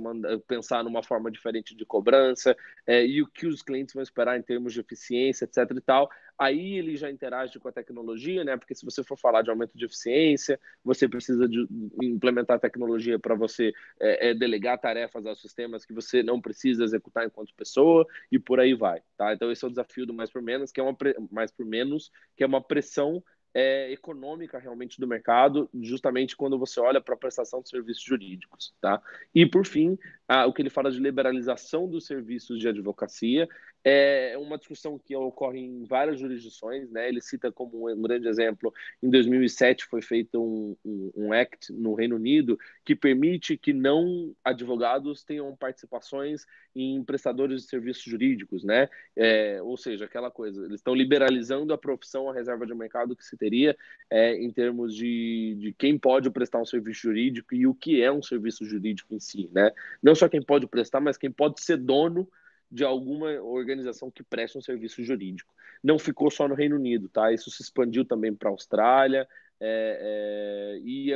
[0.47, 4.43] pensar numa forma diferente de cobrança, é, e o que os clientes vão esperar em
[4.43, 6.09] termos de eficiência, etc e tal.
[6.37, 8.55] Aí ele já interage com a tecnologia, né?
[8.55, 11.67] Porque se você for falar de aumento de eficiência, você precisa de
[12.01, 17.25] implementar tecnologia para você é, é, delegar tarefas aos sistemas que você não precisa executar
[17.25, 19.33] enquanto pessoa e por aí vai, tá?
[19.33, 20.95] Então esse é o desafio do mais por menos, que é uma
[21.31, 23.23] mais por menos, que é uma pressão
[23.57, 28.71] é, econômica realmente do mercado, justamente quando você olha para a prestação de serviços jurídicos.
[28.79, 29.01] Tá?
[29.33, 29.97] E, por fim,
[30.27, 33.49] ah, o que ele fala de liberalização dos serviços de advocacia
[33.83, 36.91] é uma discussão que ocorre em várias jurisdições.
[36.91, 37.07] Né?
[37.07, 41.93] Ele cita como um grande exemplo, em 2007 foi feito um, um, um act no
[41.93, 48.87] Reino Unido que permite que não advogados tenham participações em prestadores de serviços jurídicos, né?
[49.15, 53.25] É, ou seja, aquela coisa, eles estão liberalizando a profissão, a reserva de mercado que
[53.25, 53.75] se teria
[54.09, 58.11] é, em termos de, de quem pode prestar um serviço jurídico e o que é
[58.11, 59.71] um serviço jurídico em si, né?
[60.01, 62.27] Não só quem pode prestar, mas quem pode ser dono
[62.69, 65.53] de alguma organização que preste um serviço jurídico.
[65.83, 67.31] Não ficou só no Reino Unido, tá?
[67.31, 69.27] Isso se expandiu também para a Austrália.
[69.59, 71.11] É, é, e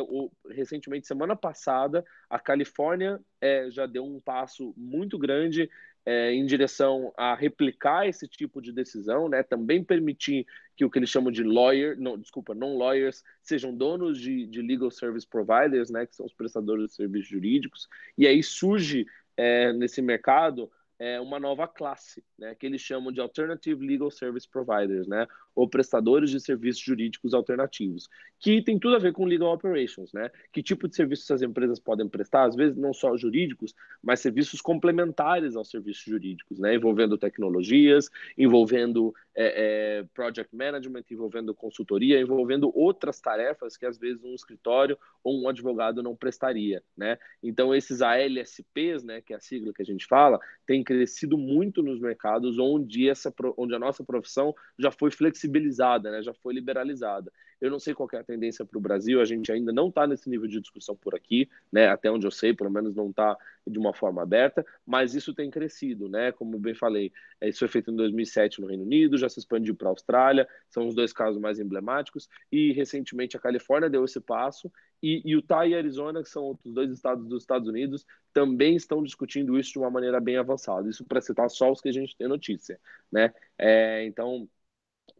[0.49, 5.69] recentemente, semana passada, a Califórnia é, já deu um passo muito grande
[6.05, 9.43] é, em direção a replicar esse tipo de decisão, né?
[9.43, 14.19] Também permitir que o que eles chamam de lawyer, não, desculpa, não lawyers, sejam donos
[14.19, 16.05] de, de legal service providers, né?
[16.07, 17.87] Que são os prestadores de serviços jurídicos.
[18.17, 19.05] E aí surge
[19.37, 24.47] é, nesse mercado é, uma nova classe, né, que eles chamam de Alternative Legal Service
[24.47, 28.07] Providers, né, ou prestadores de serviços jurídicos alternativos,
[28.39, 30.29] que tem tudo a ver com legal operations, né?
[30.51, 34.61] Que tipo de serviços as empresas podem prestar, às vezes não só jurídicos, mas serviços
[34.61, 36.75] complementares aos serviços jurídicos, né?
[36.75, 44.23] Envolvendo tecnologias, envolvendo é, é, project management, envolvendo consultoria, envolvendo outras tarefas que às vezes
[44.23, 47.17] um escritório ou um advogado não prestaria, né?
[47.41, 51.81] Então esses ALSPs, né, que é a sigla que a gente fala, tem crescido muito
[51.81, 57.31] nos mercados onde essa onde a nossa profissão já foi flexibilizada, né, já foi liberalizada.
[57.61, 60.07] Eu não sei qual é a tendência para o Brasil, a gente ainda não está
[60.07, 61.87] nesse nível de discussão por aqui, né?
[61.87, 65.51] Até onde eu sei, pelo menos não está de uma forma aberta, mas isso tem
[65.51, 66.31] crescido, né?
[66.31, 69.75] Como bem falei, é, isso foi feito em 2007 no Reino Unido, já se expandiu
[69.75, 74.19] para a Austrália, são os dois casos mais emblemáticos, e recentemente a Califórnia deu esse
[74.19, 74.71] passo,
[75.03, 79.57] e Utah e Arizona, que são outros dois estados dos Estados Unidos, também estão discutindo
[79.59, 80.87] isso de uma maneira bem avançada.
[80.87, 82.79] Isso para citar só os que a gente tem notícia,
[83.11, 83.33] né?
[83.57, 84.47] É, então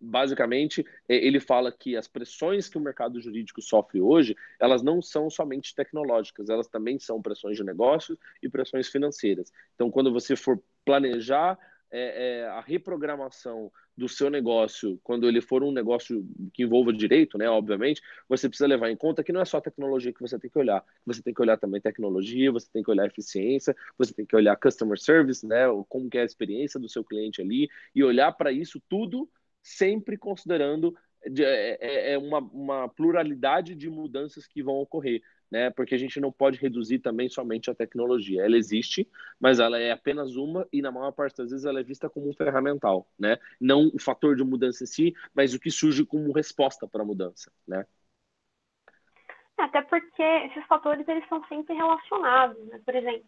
[0.02, 5.30] basicamente, ele fala que as pressões que o mercado jurídico sofre hoje, elas não são
[5.30, 9.52] somente tecnológicas, elas também são pressões de negócios e pressões financeiras.
[9.76, 11.58] Então, quando você for planejar
[11.92, 17.38] é, é, a reprogramação do seu negócio, quando ele for um negócio que envolva direito,
[17.38, 20.50] né, obviamente, você precisa levar em conta que não é só tecnologia que você tem
[20.50, 24.26] que olhar, você tem que olhar também tecnologia, você tem que olhar eficiência, você tem
[24.26, 28.04] que olhar customer service, né, como que é a experiência do seu cliente ali, e
[28.04, 29.30] olhar para isso tudo
[29.62, 30.95] sempre considerando
[31.30, 35.21] de, é, é, é uma, uma pluralidade de mudanças que vão ocorrer,
[35.52, 35.69] né?
[35.69, 38.43] Porque a gente não pode reduzir também somente a tecnologia.
[38.43, 39.08] Ela existe,
[39.39, 42.30] mas ela é apenas uma e na maior parte das vezes ela é vista como
[42.30, 43.38] um ferramental, né?
[43.60, 47.06] Não o fator de mudança em si, mas o que surge como resposta para a
[47.06, 47.86] mudança, né?
[49.58, 52.82] Até porque esses fatores eles são sempre relacionados, né?
[52.84, 53.26] Por exemplo,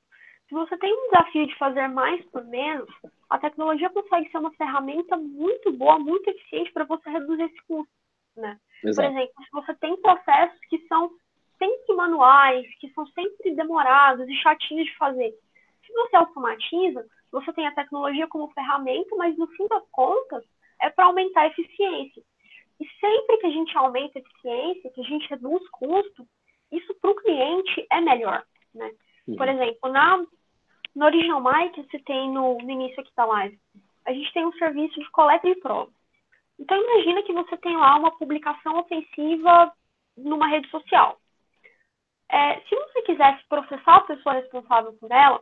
[0.53, 2.87] se você tem um desafio de fazer mais por menos,
[3.27, 7.91] a tecnologia consegue ser uma ferramenta muito boa, muito eficiente para você reduzir esse custo.
[8.37, 8.59] Né?
[8.83, 11.11] Por exemplo, se você tem processos que são
[11.57, 15.33] sempre manuais, que são sempre demorados e chatinhos de fazer,
[15.83, 20.43] se você automatiza, você tem a tecnologia como ferramenta, mas no fim das contas
[20.79, 22.21] é para aumentar a eficiência.
[22.79, 26.27] E sempre que a gente aumenta a eficiência, que a gente reduz custo,
[26.71, 28.45] isso para o cliente é melhor.
[28.75, 28.91] Né?
[29.37, 30.23] Por exemplo, na,
[30.95, 33.59] no Original Mike, você tem no, no início aqui da live,
[34.05, 35.91] a gente tem um serviço de coleta de prova.
[36.59, 39.73] Então, imagina que você tem lá uma publicação ofensiva
[40.15, 41.19] numa rede social.
[42.29, 45.41] É, se você quisesse processar a pessoa responsável por ela,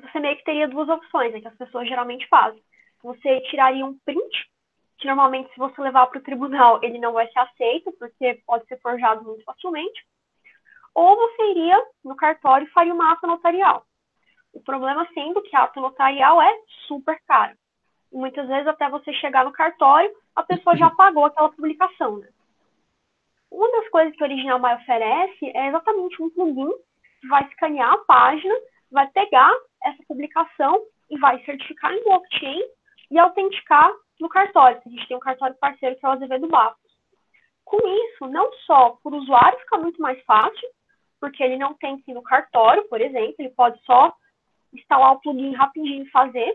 [0.00, 2.62] você meio que teria duas opções, é que as pessoas geralmente fazem.
[3.02, 4.50] Você tiraria um print,
[4.98, 8.66] que normalmente se você levar para o tribunal ele não vai ser aceito, porque pode
[8.66, 10.04] ser forjado muito facilmente
[10.98, 13.86] ou você iria no cartório e faria uma ata notarial.
[14.52, 16.52] O problema sendo que a ata notarial é
[16.86, 17.56] super cara.
[18.12, 22.18] E muitas vezes, até você chegar no cartório, a pessoa já pagou aquela publicação.
[22.18, 22.28] Né?
[23.50, 26.72] Uma das coisas que o Original My oferece é exatamente um plugin
[27.20, 28.54] que vai escanear a página,
[28.90, 29.52] vai pegar
[29.84, 32.62] essa publicação e vai certificar em blockchain
[33.10, 33.90] e autenticar
[34.20, 34.80] no cartório.
[34.84, 36.92] A gente tem um cartório parceiro que é o Azevedo Bastos.
[37.64, 40.68] Com isso, não só para o usuário fica muito mais fácil,
[41.20, 44.14] porque ele não tem que ir no cartório, por exemplo, ele pode só
[44.72, 46.54] instalar o plugin rapidinho e fazer.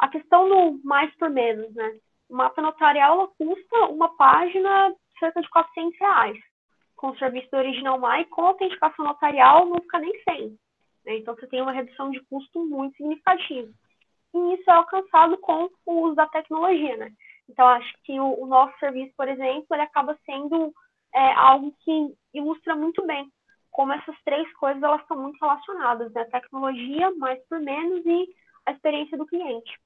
[0.00, 1.98] A questão do mais por menos, né?
[2.28, 6.38] O mapa notarial ela custa uma página cerca de 400 reais.
[6.96, 10.58] Com o serviço do Original My, com autenticação notarial, não fica nem 100.
[11.04, 11.18] Né?
[11.18, 13.70] Então, você tem uma redução de custo muito significativa.
[14.34, 17.12] E isso é alcançado com o uso da tecnologia, né?
[17.48, 20.72] Então, acho que o, o nosso serviço, por exemplo, ele acaba sendo
[21.14, 23.30] é, algo que ilustra muito bem
[23.74, 26.24] como essas três coisas elas estão muito relacionadas, né?
[26.26, 28.28] Tecnologia, mais por menos, e
[28.64, 29.80] a experiência do cliente.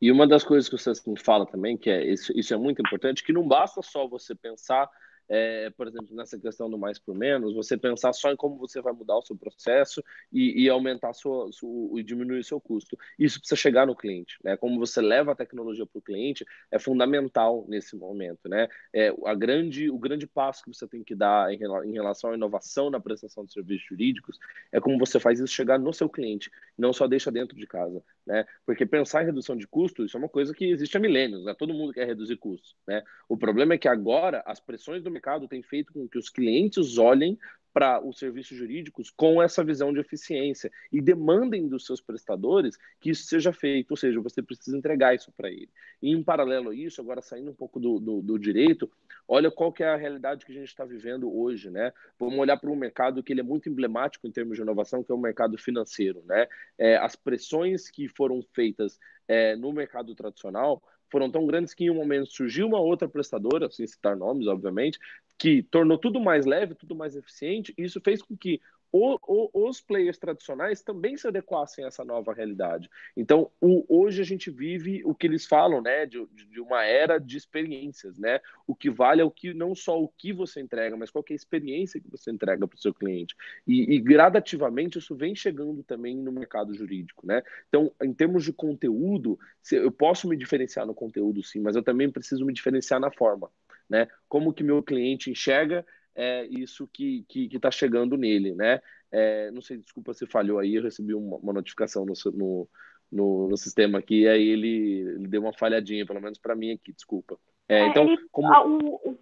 [0.00, 2.80] E uma das coisas que o Saskin fala também, que é isso, isso é muito
[2.80, 4.88] importante, que não basta só você pensar
[5.28, 8.80] é, por exemplo, nessa questão do mais por menos, você pensar só em como você
[8.80, 10.02] vai mudar o seu processo
[10.32, 12.96] e, e aumentar sua, sua, e diminuir o seu custo.
[13.18, 14.56] Isso precisa chegar no cliente, né?
[14.56, 18.68] Como você leva a tecnologia para o cliente é fundamental nesse momento, né?
[18.92, 22.34] É, a grande, o grande passo que você tem que dar em, em relação à
[22.34, 24.38] inovação na prestação de serviços jurídicos
[24.72, 28.02] é como você faz isso chegar no seu cliente, não só deixa dentro de casa,
[28.28, 28.44] né?
[28.66, 31.54] Porque pensar em redução de custos, isso é uma coisa que existe há milênios, né?
[31.58, 33.02] Todo mundo quer reduzir custos, né?
[33.26, 36.98] O problema é que agora as pressões do mercado têm feito com que os clientes
[36.98, 37.38] olhem
[37.78, 43.10] para os serviços jurídicos com essa visão de eficiência e demandem dos seus prestadores que
[43.10, 45.70] isso seja feito, ou seja, você precisa entregar isso para ele.
[46.02, 48.90] E em paralelo a isso, agora saindo um pouco do, do, do direito,
[49.28, 51.92] olha qual que é a realidade que a gente está vivendo hoje, né?
[52.18, 55.12] Vamos olhar para um mercado que ele é muito emblemático em termos de inovação, que
[55.12, 56.48] é o mercado financeiro, né?
[56.76, 58.98] É, as pressões que foram feitas
[59.28, 63.70] é, no mercado tradicional foram tão grandes que em um momento surgiu uma outra prestadora,
[63.70, 64.98] sem citar nomes, obviamente,
[65.38, 68.60] que tornou tudo mais leve, tudo mais eficiente, e isso fez com que
[68.90, 72.88] o, o, os players tradicionais também se adequassem a essa nova realidade.
[73.16, 77.18] Então, o, hoje a gente vive o que eles falam, né, de, de, uma era
[77.18, 78.40] de experiências, né?
[78.66, 81.32] O que vale é o que não só o que você entrega, mas qual é
[81.32, 83.34] a experiência que você entrega para o seu cliente.
[83.66, 87.42] E, e, gradativamente isso vem chegando também no mercado jurídico, né?
[87.68, 89.38] Então, em termos de conteúdo,
[89.70, 93.50] eu posso me diferenciar no conteúdo, sim, mas eu também preciso me diferenciar na forma,
[93.88, 94.08] né?
[94.28, 95.84] Como que meu cliente enxerga
[96.18, 98.80] é isso que está chegando nele, né?
[99.10, 102.68] É, não sei, desculpa se falhou aí, eu recebi uma, uma notificação no, no,
[103.10, 106.72] no, no, sistema aqui, e aí ele, ele deu uma falhadinha, pelo menos para mim
[106.72, 107.38] aqui, desculpa.
[107.68, 108.98] É, é então, ele, como...
[109.04, 109.18] o,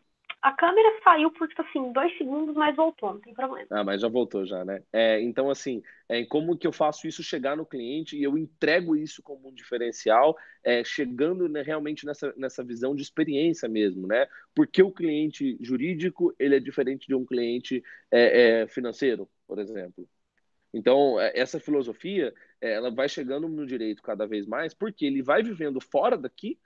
[0.47, 3.66] a câmera saiu por, tipo assim, dois segundos, mas voltou, não tem problema.
[3.68, 4.80] Ah, mas já voltou já, né?
[4.92, 8.94] É, então, assim, é, como que eu faço isso chegar no cliente e eu entrego
[8.94, 14.28] isso como um diferencial, é, chegando né, realmente nessa, nessa visão de experiência mesmo, né?
[14.55, 20.09] Porque o cliente jurídico, ele é diferente de um cliente é, é financeiro, por exemplo.
[20.72, 25.22] Então, é, essa filosofia, é, ela vai chegando no direito cada vez mais, porque ele
[25.22, 26.57] vai vivendo fora daqui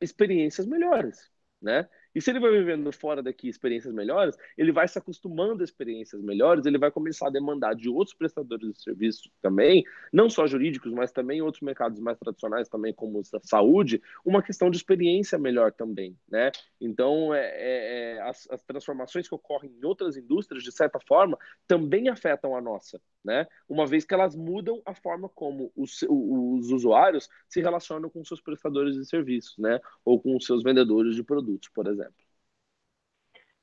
[0.00, 1.86] experiências melhores, né?
[2.18, 6.20] E se ele vai vivendo fora daqui experiências melhores, ele vai se acostumando a experiências
[6.20, 10.92] melhores, ele vai começar a demandar de outros prestadores de serviço também, não só jurídicos,
[10.92, 15.70] mas também outros mercados mais tradicionais também, como a saúde, uma questão de experiência melhor
[15.70, 16.50] também, né?
[16.80, 21.38] Então, é, é, é, as, as transformações que ocorrem em outras indústrias, de certa forma,
[21.68, 23.46] também afetam a nossa, né?
[23.68, 28.40] Uma vez que elas mudam a forma como os, os usuários se relacionam com seus
[28.40, 29.78] prestadores de serviços, né?
[30.04, 32.07] Ou com seus vendedores de produtos, por exemplo.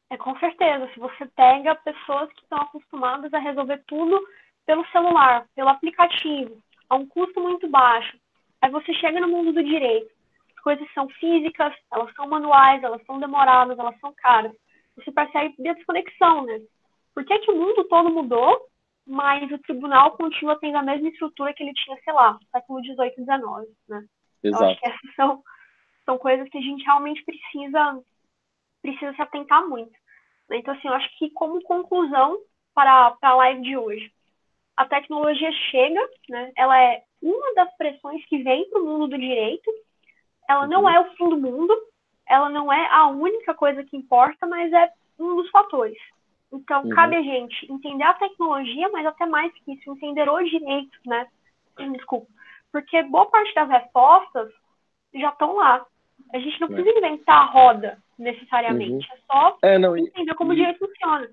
[0.09, 0.89] É com certeza.
[0.93, 4.19] Se você pega pessoas que estão acostumadas a resolver tudo
[4.65, 6.57] pelo celular, pelo aplicativo,
[6.89, 8.17] a um custo muito baixo,
[8.61, 10.11] aí você chega no mundo do direito.
[10.55, 14.51] As coisas são físicas, elas são manuais, elas são demoradas, elas são caras.
[14.95, 16.61] Você percebe a desconexão, né?
[17.13, 18.67] Por que, que o mundo todo mudou,
[19.05, 22.83] mas o tribunal continua tendo a mesma estrutura que ele tinha, sei lá, no século
[22.83, 24.05] XVIII e XIX, né?
[24.43, 24.63] Exato.
[24.63, 25.43] Eu acho que essas são,
[26.05, 28.01] são coisas que a gente realmente precisa
[28.85, 29.91] precisa se atentar muito.
[30.51, 32.37] Então, assim, eu acho que como conclusão
[32.73, 34.11] para, para a live de hoje,
[34.77, 36.51] a tecnologia chega, né?
[36.55, 39.71] Ela é uma das pressões que vem para o mundo do direito.
[40.47, 40.89] Ela não uhum.
[40.89, 41.75] é o fim do mundo,
[42.27, 45.97] ela não é a única coisa que importa, mas é um dos fatores.
[46.51, 46.89] Então, uhum.
[46.89, 51.27] cabe a gente entender a tecnologia, mas até mais que isso, entender o direito, né?
[51.93, 52.27] Desculpa.
[52.71, 54.51] Porque boa parte das respostas
[55.13, 55.83] já estão lá.
[56.33, 59.13] A gente não precisa inventar a roda necessariamente, uhum.
[59.13, 61.29] é só é, não, entender como e, o direito funciona.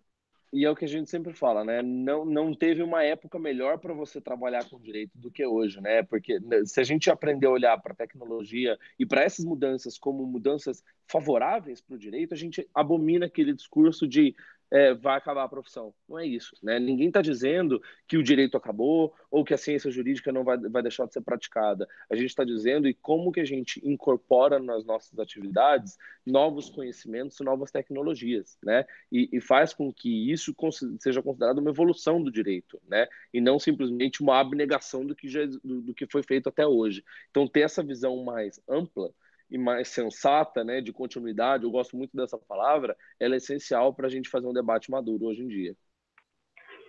[0.52, 1.80] E é o que a gente sempre fala, né?
[1.80, 6.02] Não, não teve uma época melhor para você trabalhar com direito do que hoje, né?
[6.02, 9.96] Porque né, se a gente aprender a olhar para a tecnologia e para essas mudanças
[9.96, 14.36] como mudanças favoráveis para o direito, a gente abomina aquele discurso de
[14.72, 15.92] é, vai acabar a profissão.
[16.08, 16.56] Não é isso.
[16.62, 16.78] Né?
[16.78, 20.80] Ninguém está dizendo que o direito acabou ou que a ciência jurídica não vai, vai
[20.80, 21.86] deixar de ser praticada.
[22.10, 27.38] A gente está dizendo e como que a gente incorpora nas nossas atividades novos conhecimentos
[27.40, 28.86] novas tecnologias, né?
[29.10, 30.54] E, e faz com que isso
[31.00, 33.06] seja considerado uma evolução do direito, né?
[33.34, 37.04] E não simplesmente uma abnegação do que, já, do, do que foi feito até hoje.
[37.30, 39.12] Então, ter essa visão mais ampla
[39.52, 44.06] e mais sensata, né, de continuidade, eu gosto muito dessa palavra, ela é essencial para
[44.06, 45.74] a gente fazer um debate maduro hoje em dia.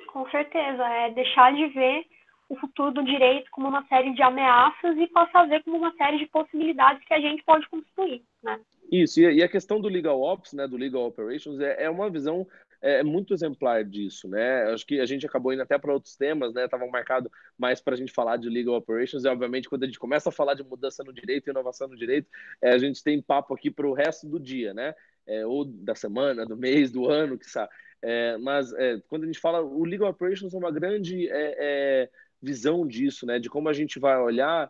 [0.08, 2.06] Com certeza, é deixar de ver
[2.48, 5.94] o futuro do direito como uma série de ameaças e passar a ver como uma
[5.96, 8.62] série de possibilidades que a gente pode construir, né?
[8.92, 12.48] Isso, e a questão do legal ops, né, do legal operations, é, é uma visão
[12.84, 14.64] é, é muito exemplar disso, né?
[14.74, 16.66] Acho que a gente acabou indo até para outros temas, né?
[16.66, 19.98] Estavam marcado mais para a gente falar de legal operations e, obviamente, quando a gente
[19.98, 22.28] começa a falar de mudança no direito inovação no direito,
[22.62, 24.94] é, a gente tem papo aqui para o resto do dia, né?
[25.26, 27.72] É, ou da semana, do mês, do ano, que sabe.
[28.02, 32.10] É, mas é, quando a gente fala, o legal operations é uma grande é,
[32.42, 33.40] visão disso, né?
[33.40, 34.70] De como a gente vai olhar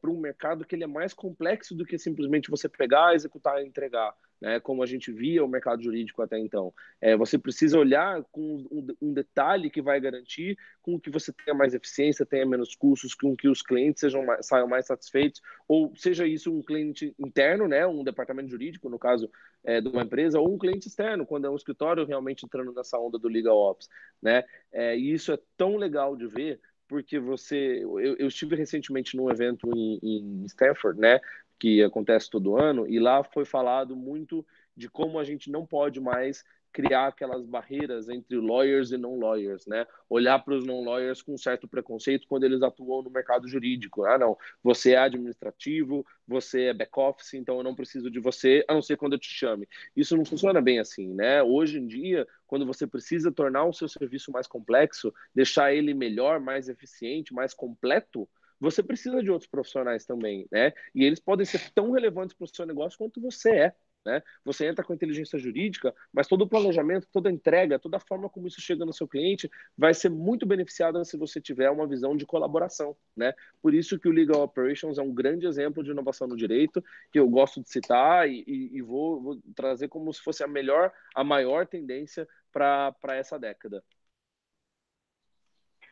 [0.00, 3.66] para um mercado que ele é mais complexo do que simplesmente você pegar, executar e
[3.66, 6.72] entregar né, como a gente via o mercado jurídico até então.
[7.00, 11.54] É, você precisa olhar com um, um, detalhe que vai garantir com que você tenha
[11.54, 15.94] mais eficiência, tenha menos custos, com que os clientes sejam mais, saiam mais satisfeitos, ou
[15.94, 19.30] seja isso um cliente interno, né, um departamento jurídico, no caso
[19.62, 22.98] é, de uma empresa, ou um cliente externo, quando é um escritório realmente entrando nessa
[22.98, 23.88] onda do legal ops.
[24.22, 24.44] Né?
[24.72, 27.84] É, e isso é tão legal de ver, porque você.
[27.84, 31.20] Eu, eu, estive recentemente num evento em, em Stanford, né?
[31.60, 34.44] Que acontece todo ano, e lá foi falado muito
[34.74, 36.42] de como a gente não pode mais
[36.72, 39.86] criar aquelas barreiras entre lawyers e non-lawyers, né?
[40.08, 44.04] Olhar para os non-lawyers com um certo preconceito quando eles atuam no mercado jurídico.
[44.04, 48.74] Ah, não, você é administrativo, você é back-office, então eu não preciso de você, a
[48.74, 49.68] não ser quando eu te chame.
[49.96, 51.42] Isso não funciona bem assim, né?
[51.42, 56.40] Hoje em dia, quando você precisa tornar o seu serviço mais complexo, deixar ele melhor,
[56.40, 58.28] mais eficiente, mais completo,
[58.60, 60.72] você precisa de outros profissionais também, né?
[60.94, 63.74] E eles podem ser tão relevantes para o seu negócio quanto você é.
[64.04, 64.22] Né?
[64.44, 68.30] Você entra com inteligência jurídica, mas todo o planejamento, toda a entrega, toda a forma
[68.30, 72.16] como isso chega no seu cliente vai ser muito beneficiada se você tiver uma visão
[72.16, 72.96] de colaboração.
[73.16, 73.34] Né?
[73.60, 76.82] Por isso que o Legal Operations é um grande exemplo de inovação no direito,
[77.12, 80.48] que eu gosto de citar e, e, e vou, vou trazer como se fosse a
[80.48, 83.84] melhor, a maior tendência para essa década.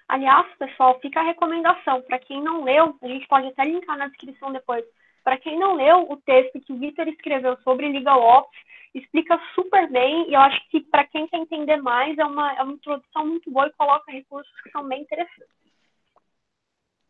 [0.08, 2.00] Aliás, pessoal, fica a recomendação.
[2.02, 4.84] Para quem não leu, a gente pode até linkar na descrição depois.
[5.22, 8.58] Para quem não leu o texto que o Vitor escreveu sobre Legal Ops,
[8.94, 12.62] explica super bem e eu acho que para quem quer entender mais é uma, é
[12.62, 15.58] uma introdução muito boa e coloca recursos que são bem interessantes.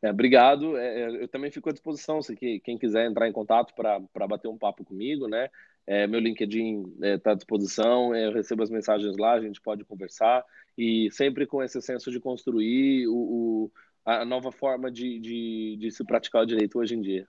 [0.03, 0.77] É, obrigado.
[0.77, 4.49] É, é eu também fico à disposição se quem quiser entrar em contato para bater
[4.49, 5.49] um papo comigo, né?
[5.91, 9.59] É, meu LinkedIn está é, tá à disposição, eu recebo as mensagens lá, a gente
[9.59, 10.45] pode conversar
[10.77, 13.71] e sempre com esse senso de construir o, o
[14.05, 17.27] a nova forma de, de, de, se praticar o direito hoje em dia.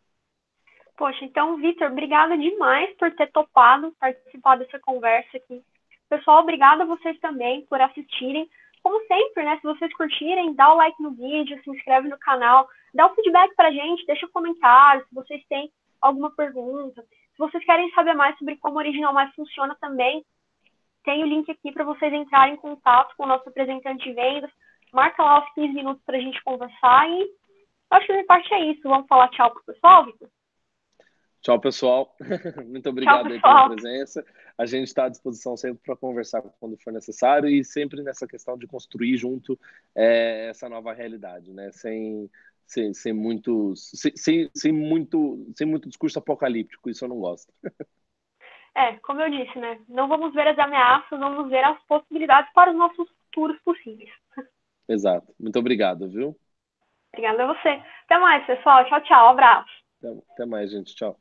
[0.97, 5.63] Poxa, então, Vitor, obrigada demais por ter topado participar dessa conversa aqui.
[6.09, 8.49] Pessoal, obrigada a vocês também por assistirem.
[8.83, 9.55] Como sempre, né?
[9.57, 13.55] Se vocês curtirem, dá o like no vídeo, se inscreve no canal, dá o feedback
[13.55, 17.05] pra gente, deixa um comentário se vocês têm alguma pergunta.
[17.39, 20.25] Se vocês querem saber mais sobre como o Original Mais funciona também,
[21.05, 24.51] tem o link aqui para vocês entrarem em contato com o nosso representante de vendas.
[24.91, 27.31] Marca lá os 15 minutos para a gente conversar e
[27.91, 28.81] acho que a minha parte é isso.
[28.83, 30.27] Vamos falar tchau para o pessoal, Vitor?
[31.41, 32.13] Tchau, pessoal.
[32.67, 34.25] Muito obrigado tchau, pela presença.
[34.57, 38.57] A gente está à disposição sempre para conversar quando for necessário e sempre nessa questão
[38.57, 39.57] de construir junto
[39.95, 41.71] é, essa nova realidade, né?
[41.71, 42.29] Sem,
[42.69, 47.51] sem, sem muito sem, sem, muito sem muito discurso apocalíptico isso eu não gosto.
[48.75, 49.81] É como eu disse né?
[49.89, 54.11] Não vamos ver as ameaças vamos ver as possibilidades para os nossos futuros possíveis.
[54.87, 55.33] Exato.
[55.39, 56.37] Muito obrigado viu?
[57.11, 57.81] Obrigada a você.
[58.05, 58.85] Até mais pessoal.
[58.85, 59.29] Tchau tchau.
[59.29, 59.71] Abraço.
[59.97, 60.95] Até, até mais gente.
[60.95, 61.19] Tchau.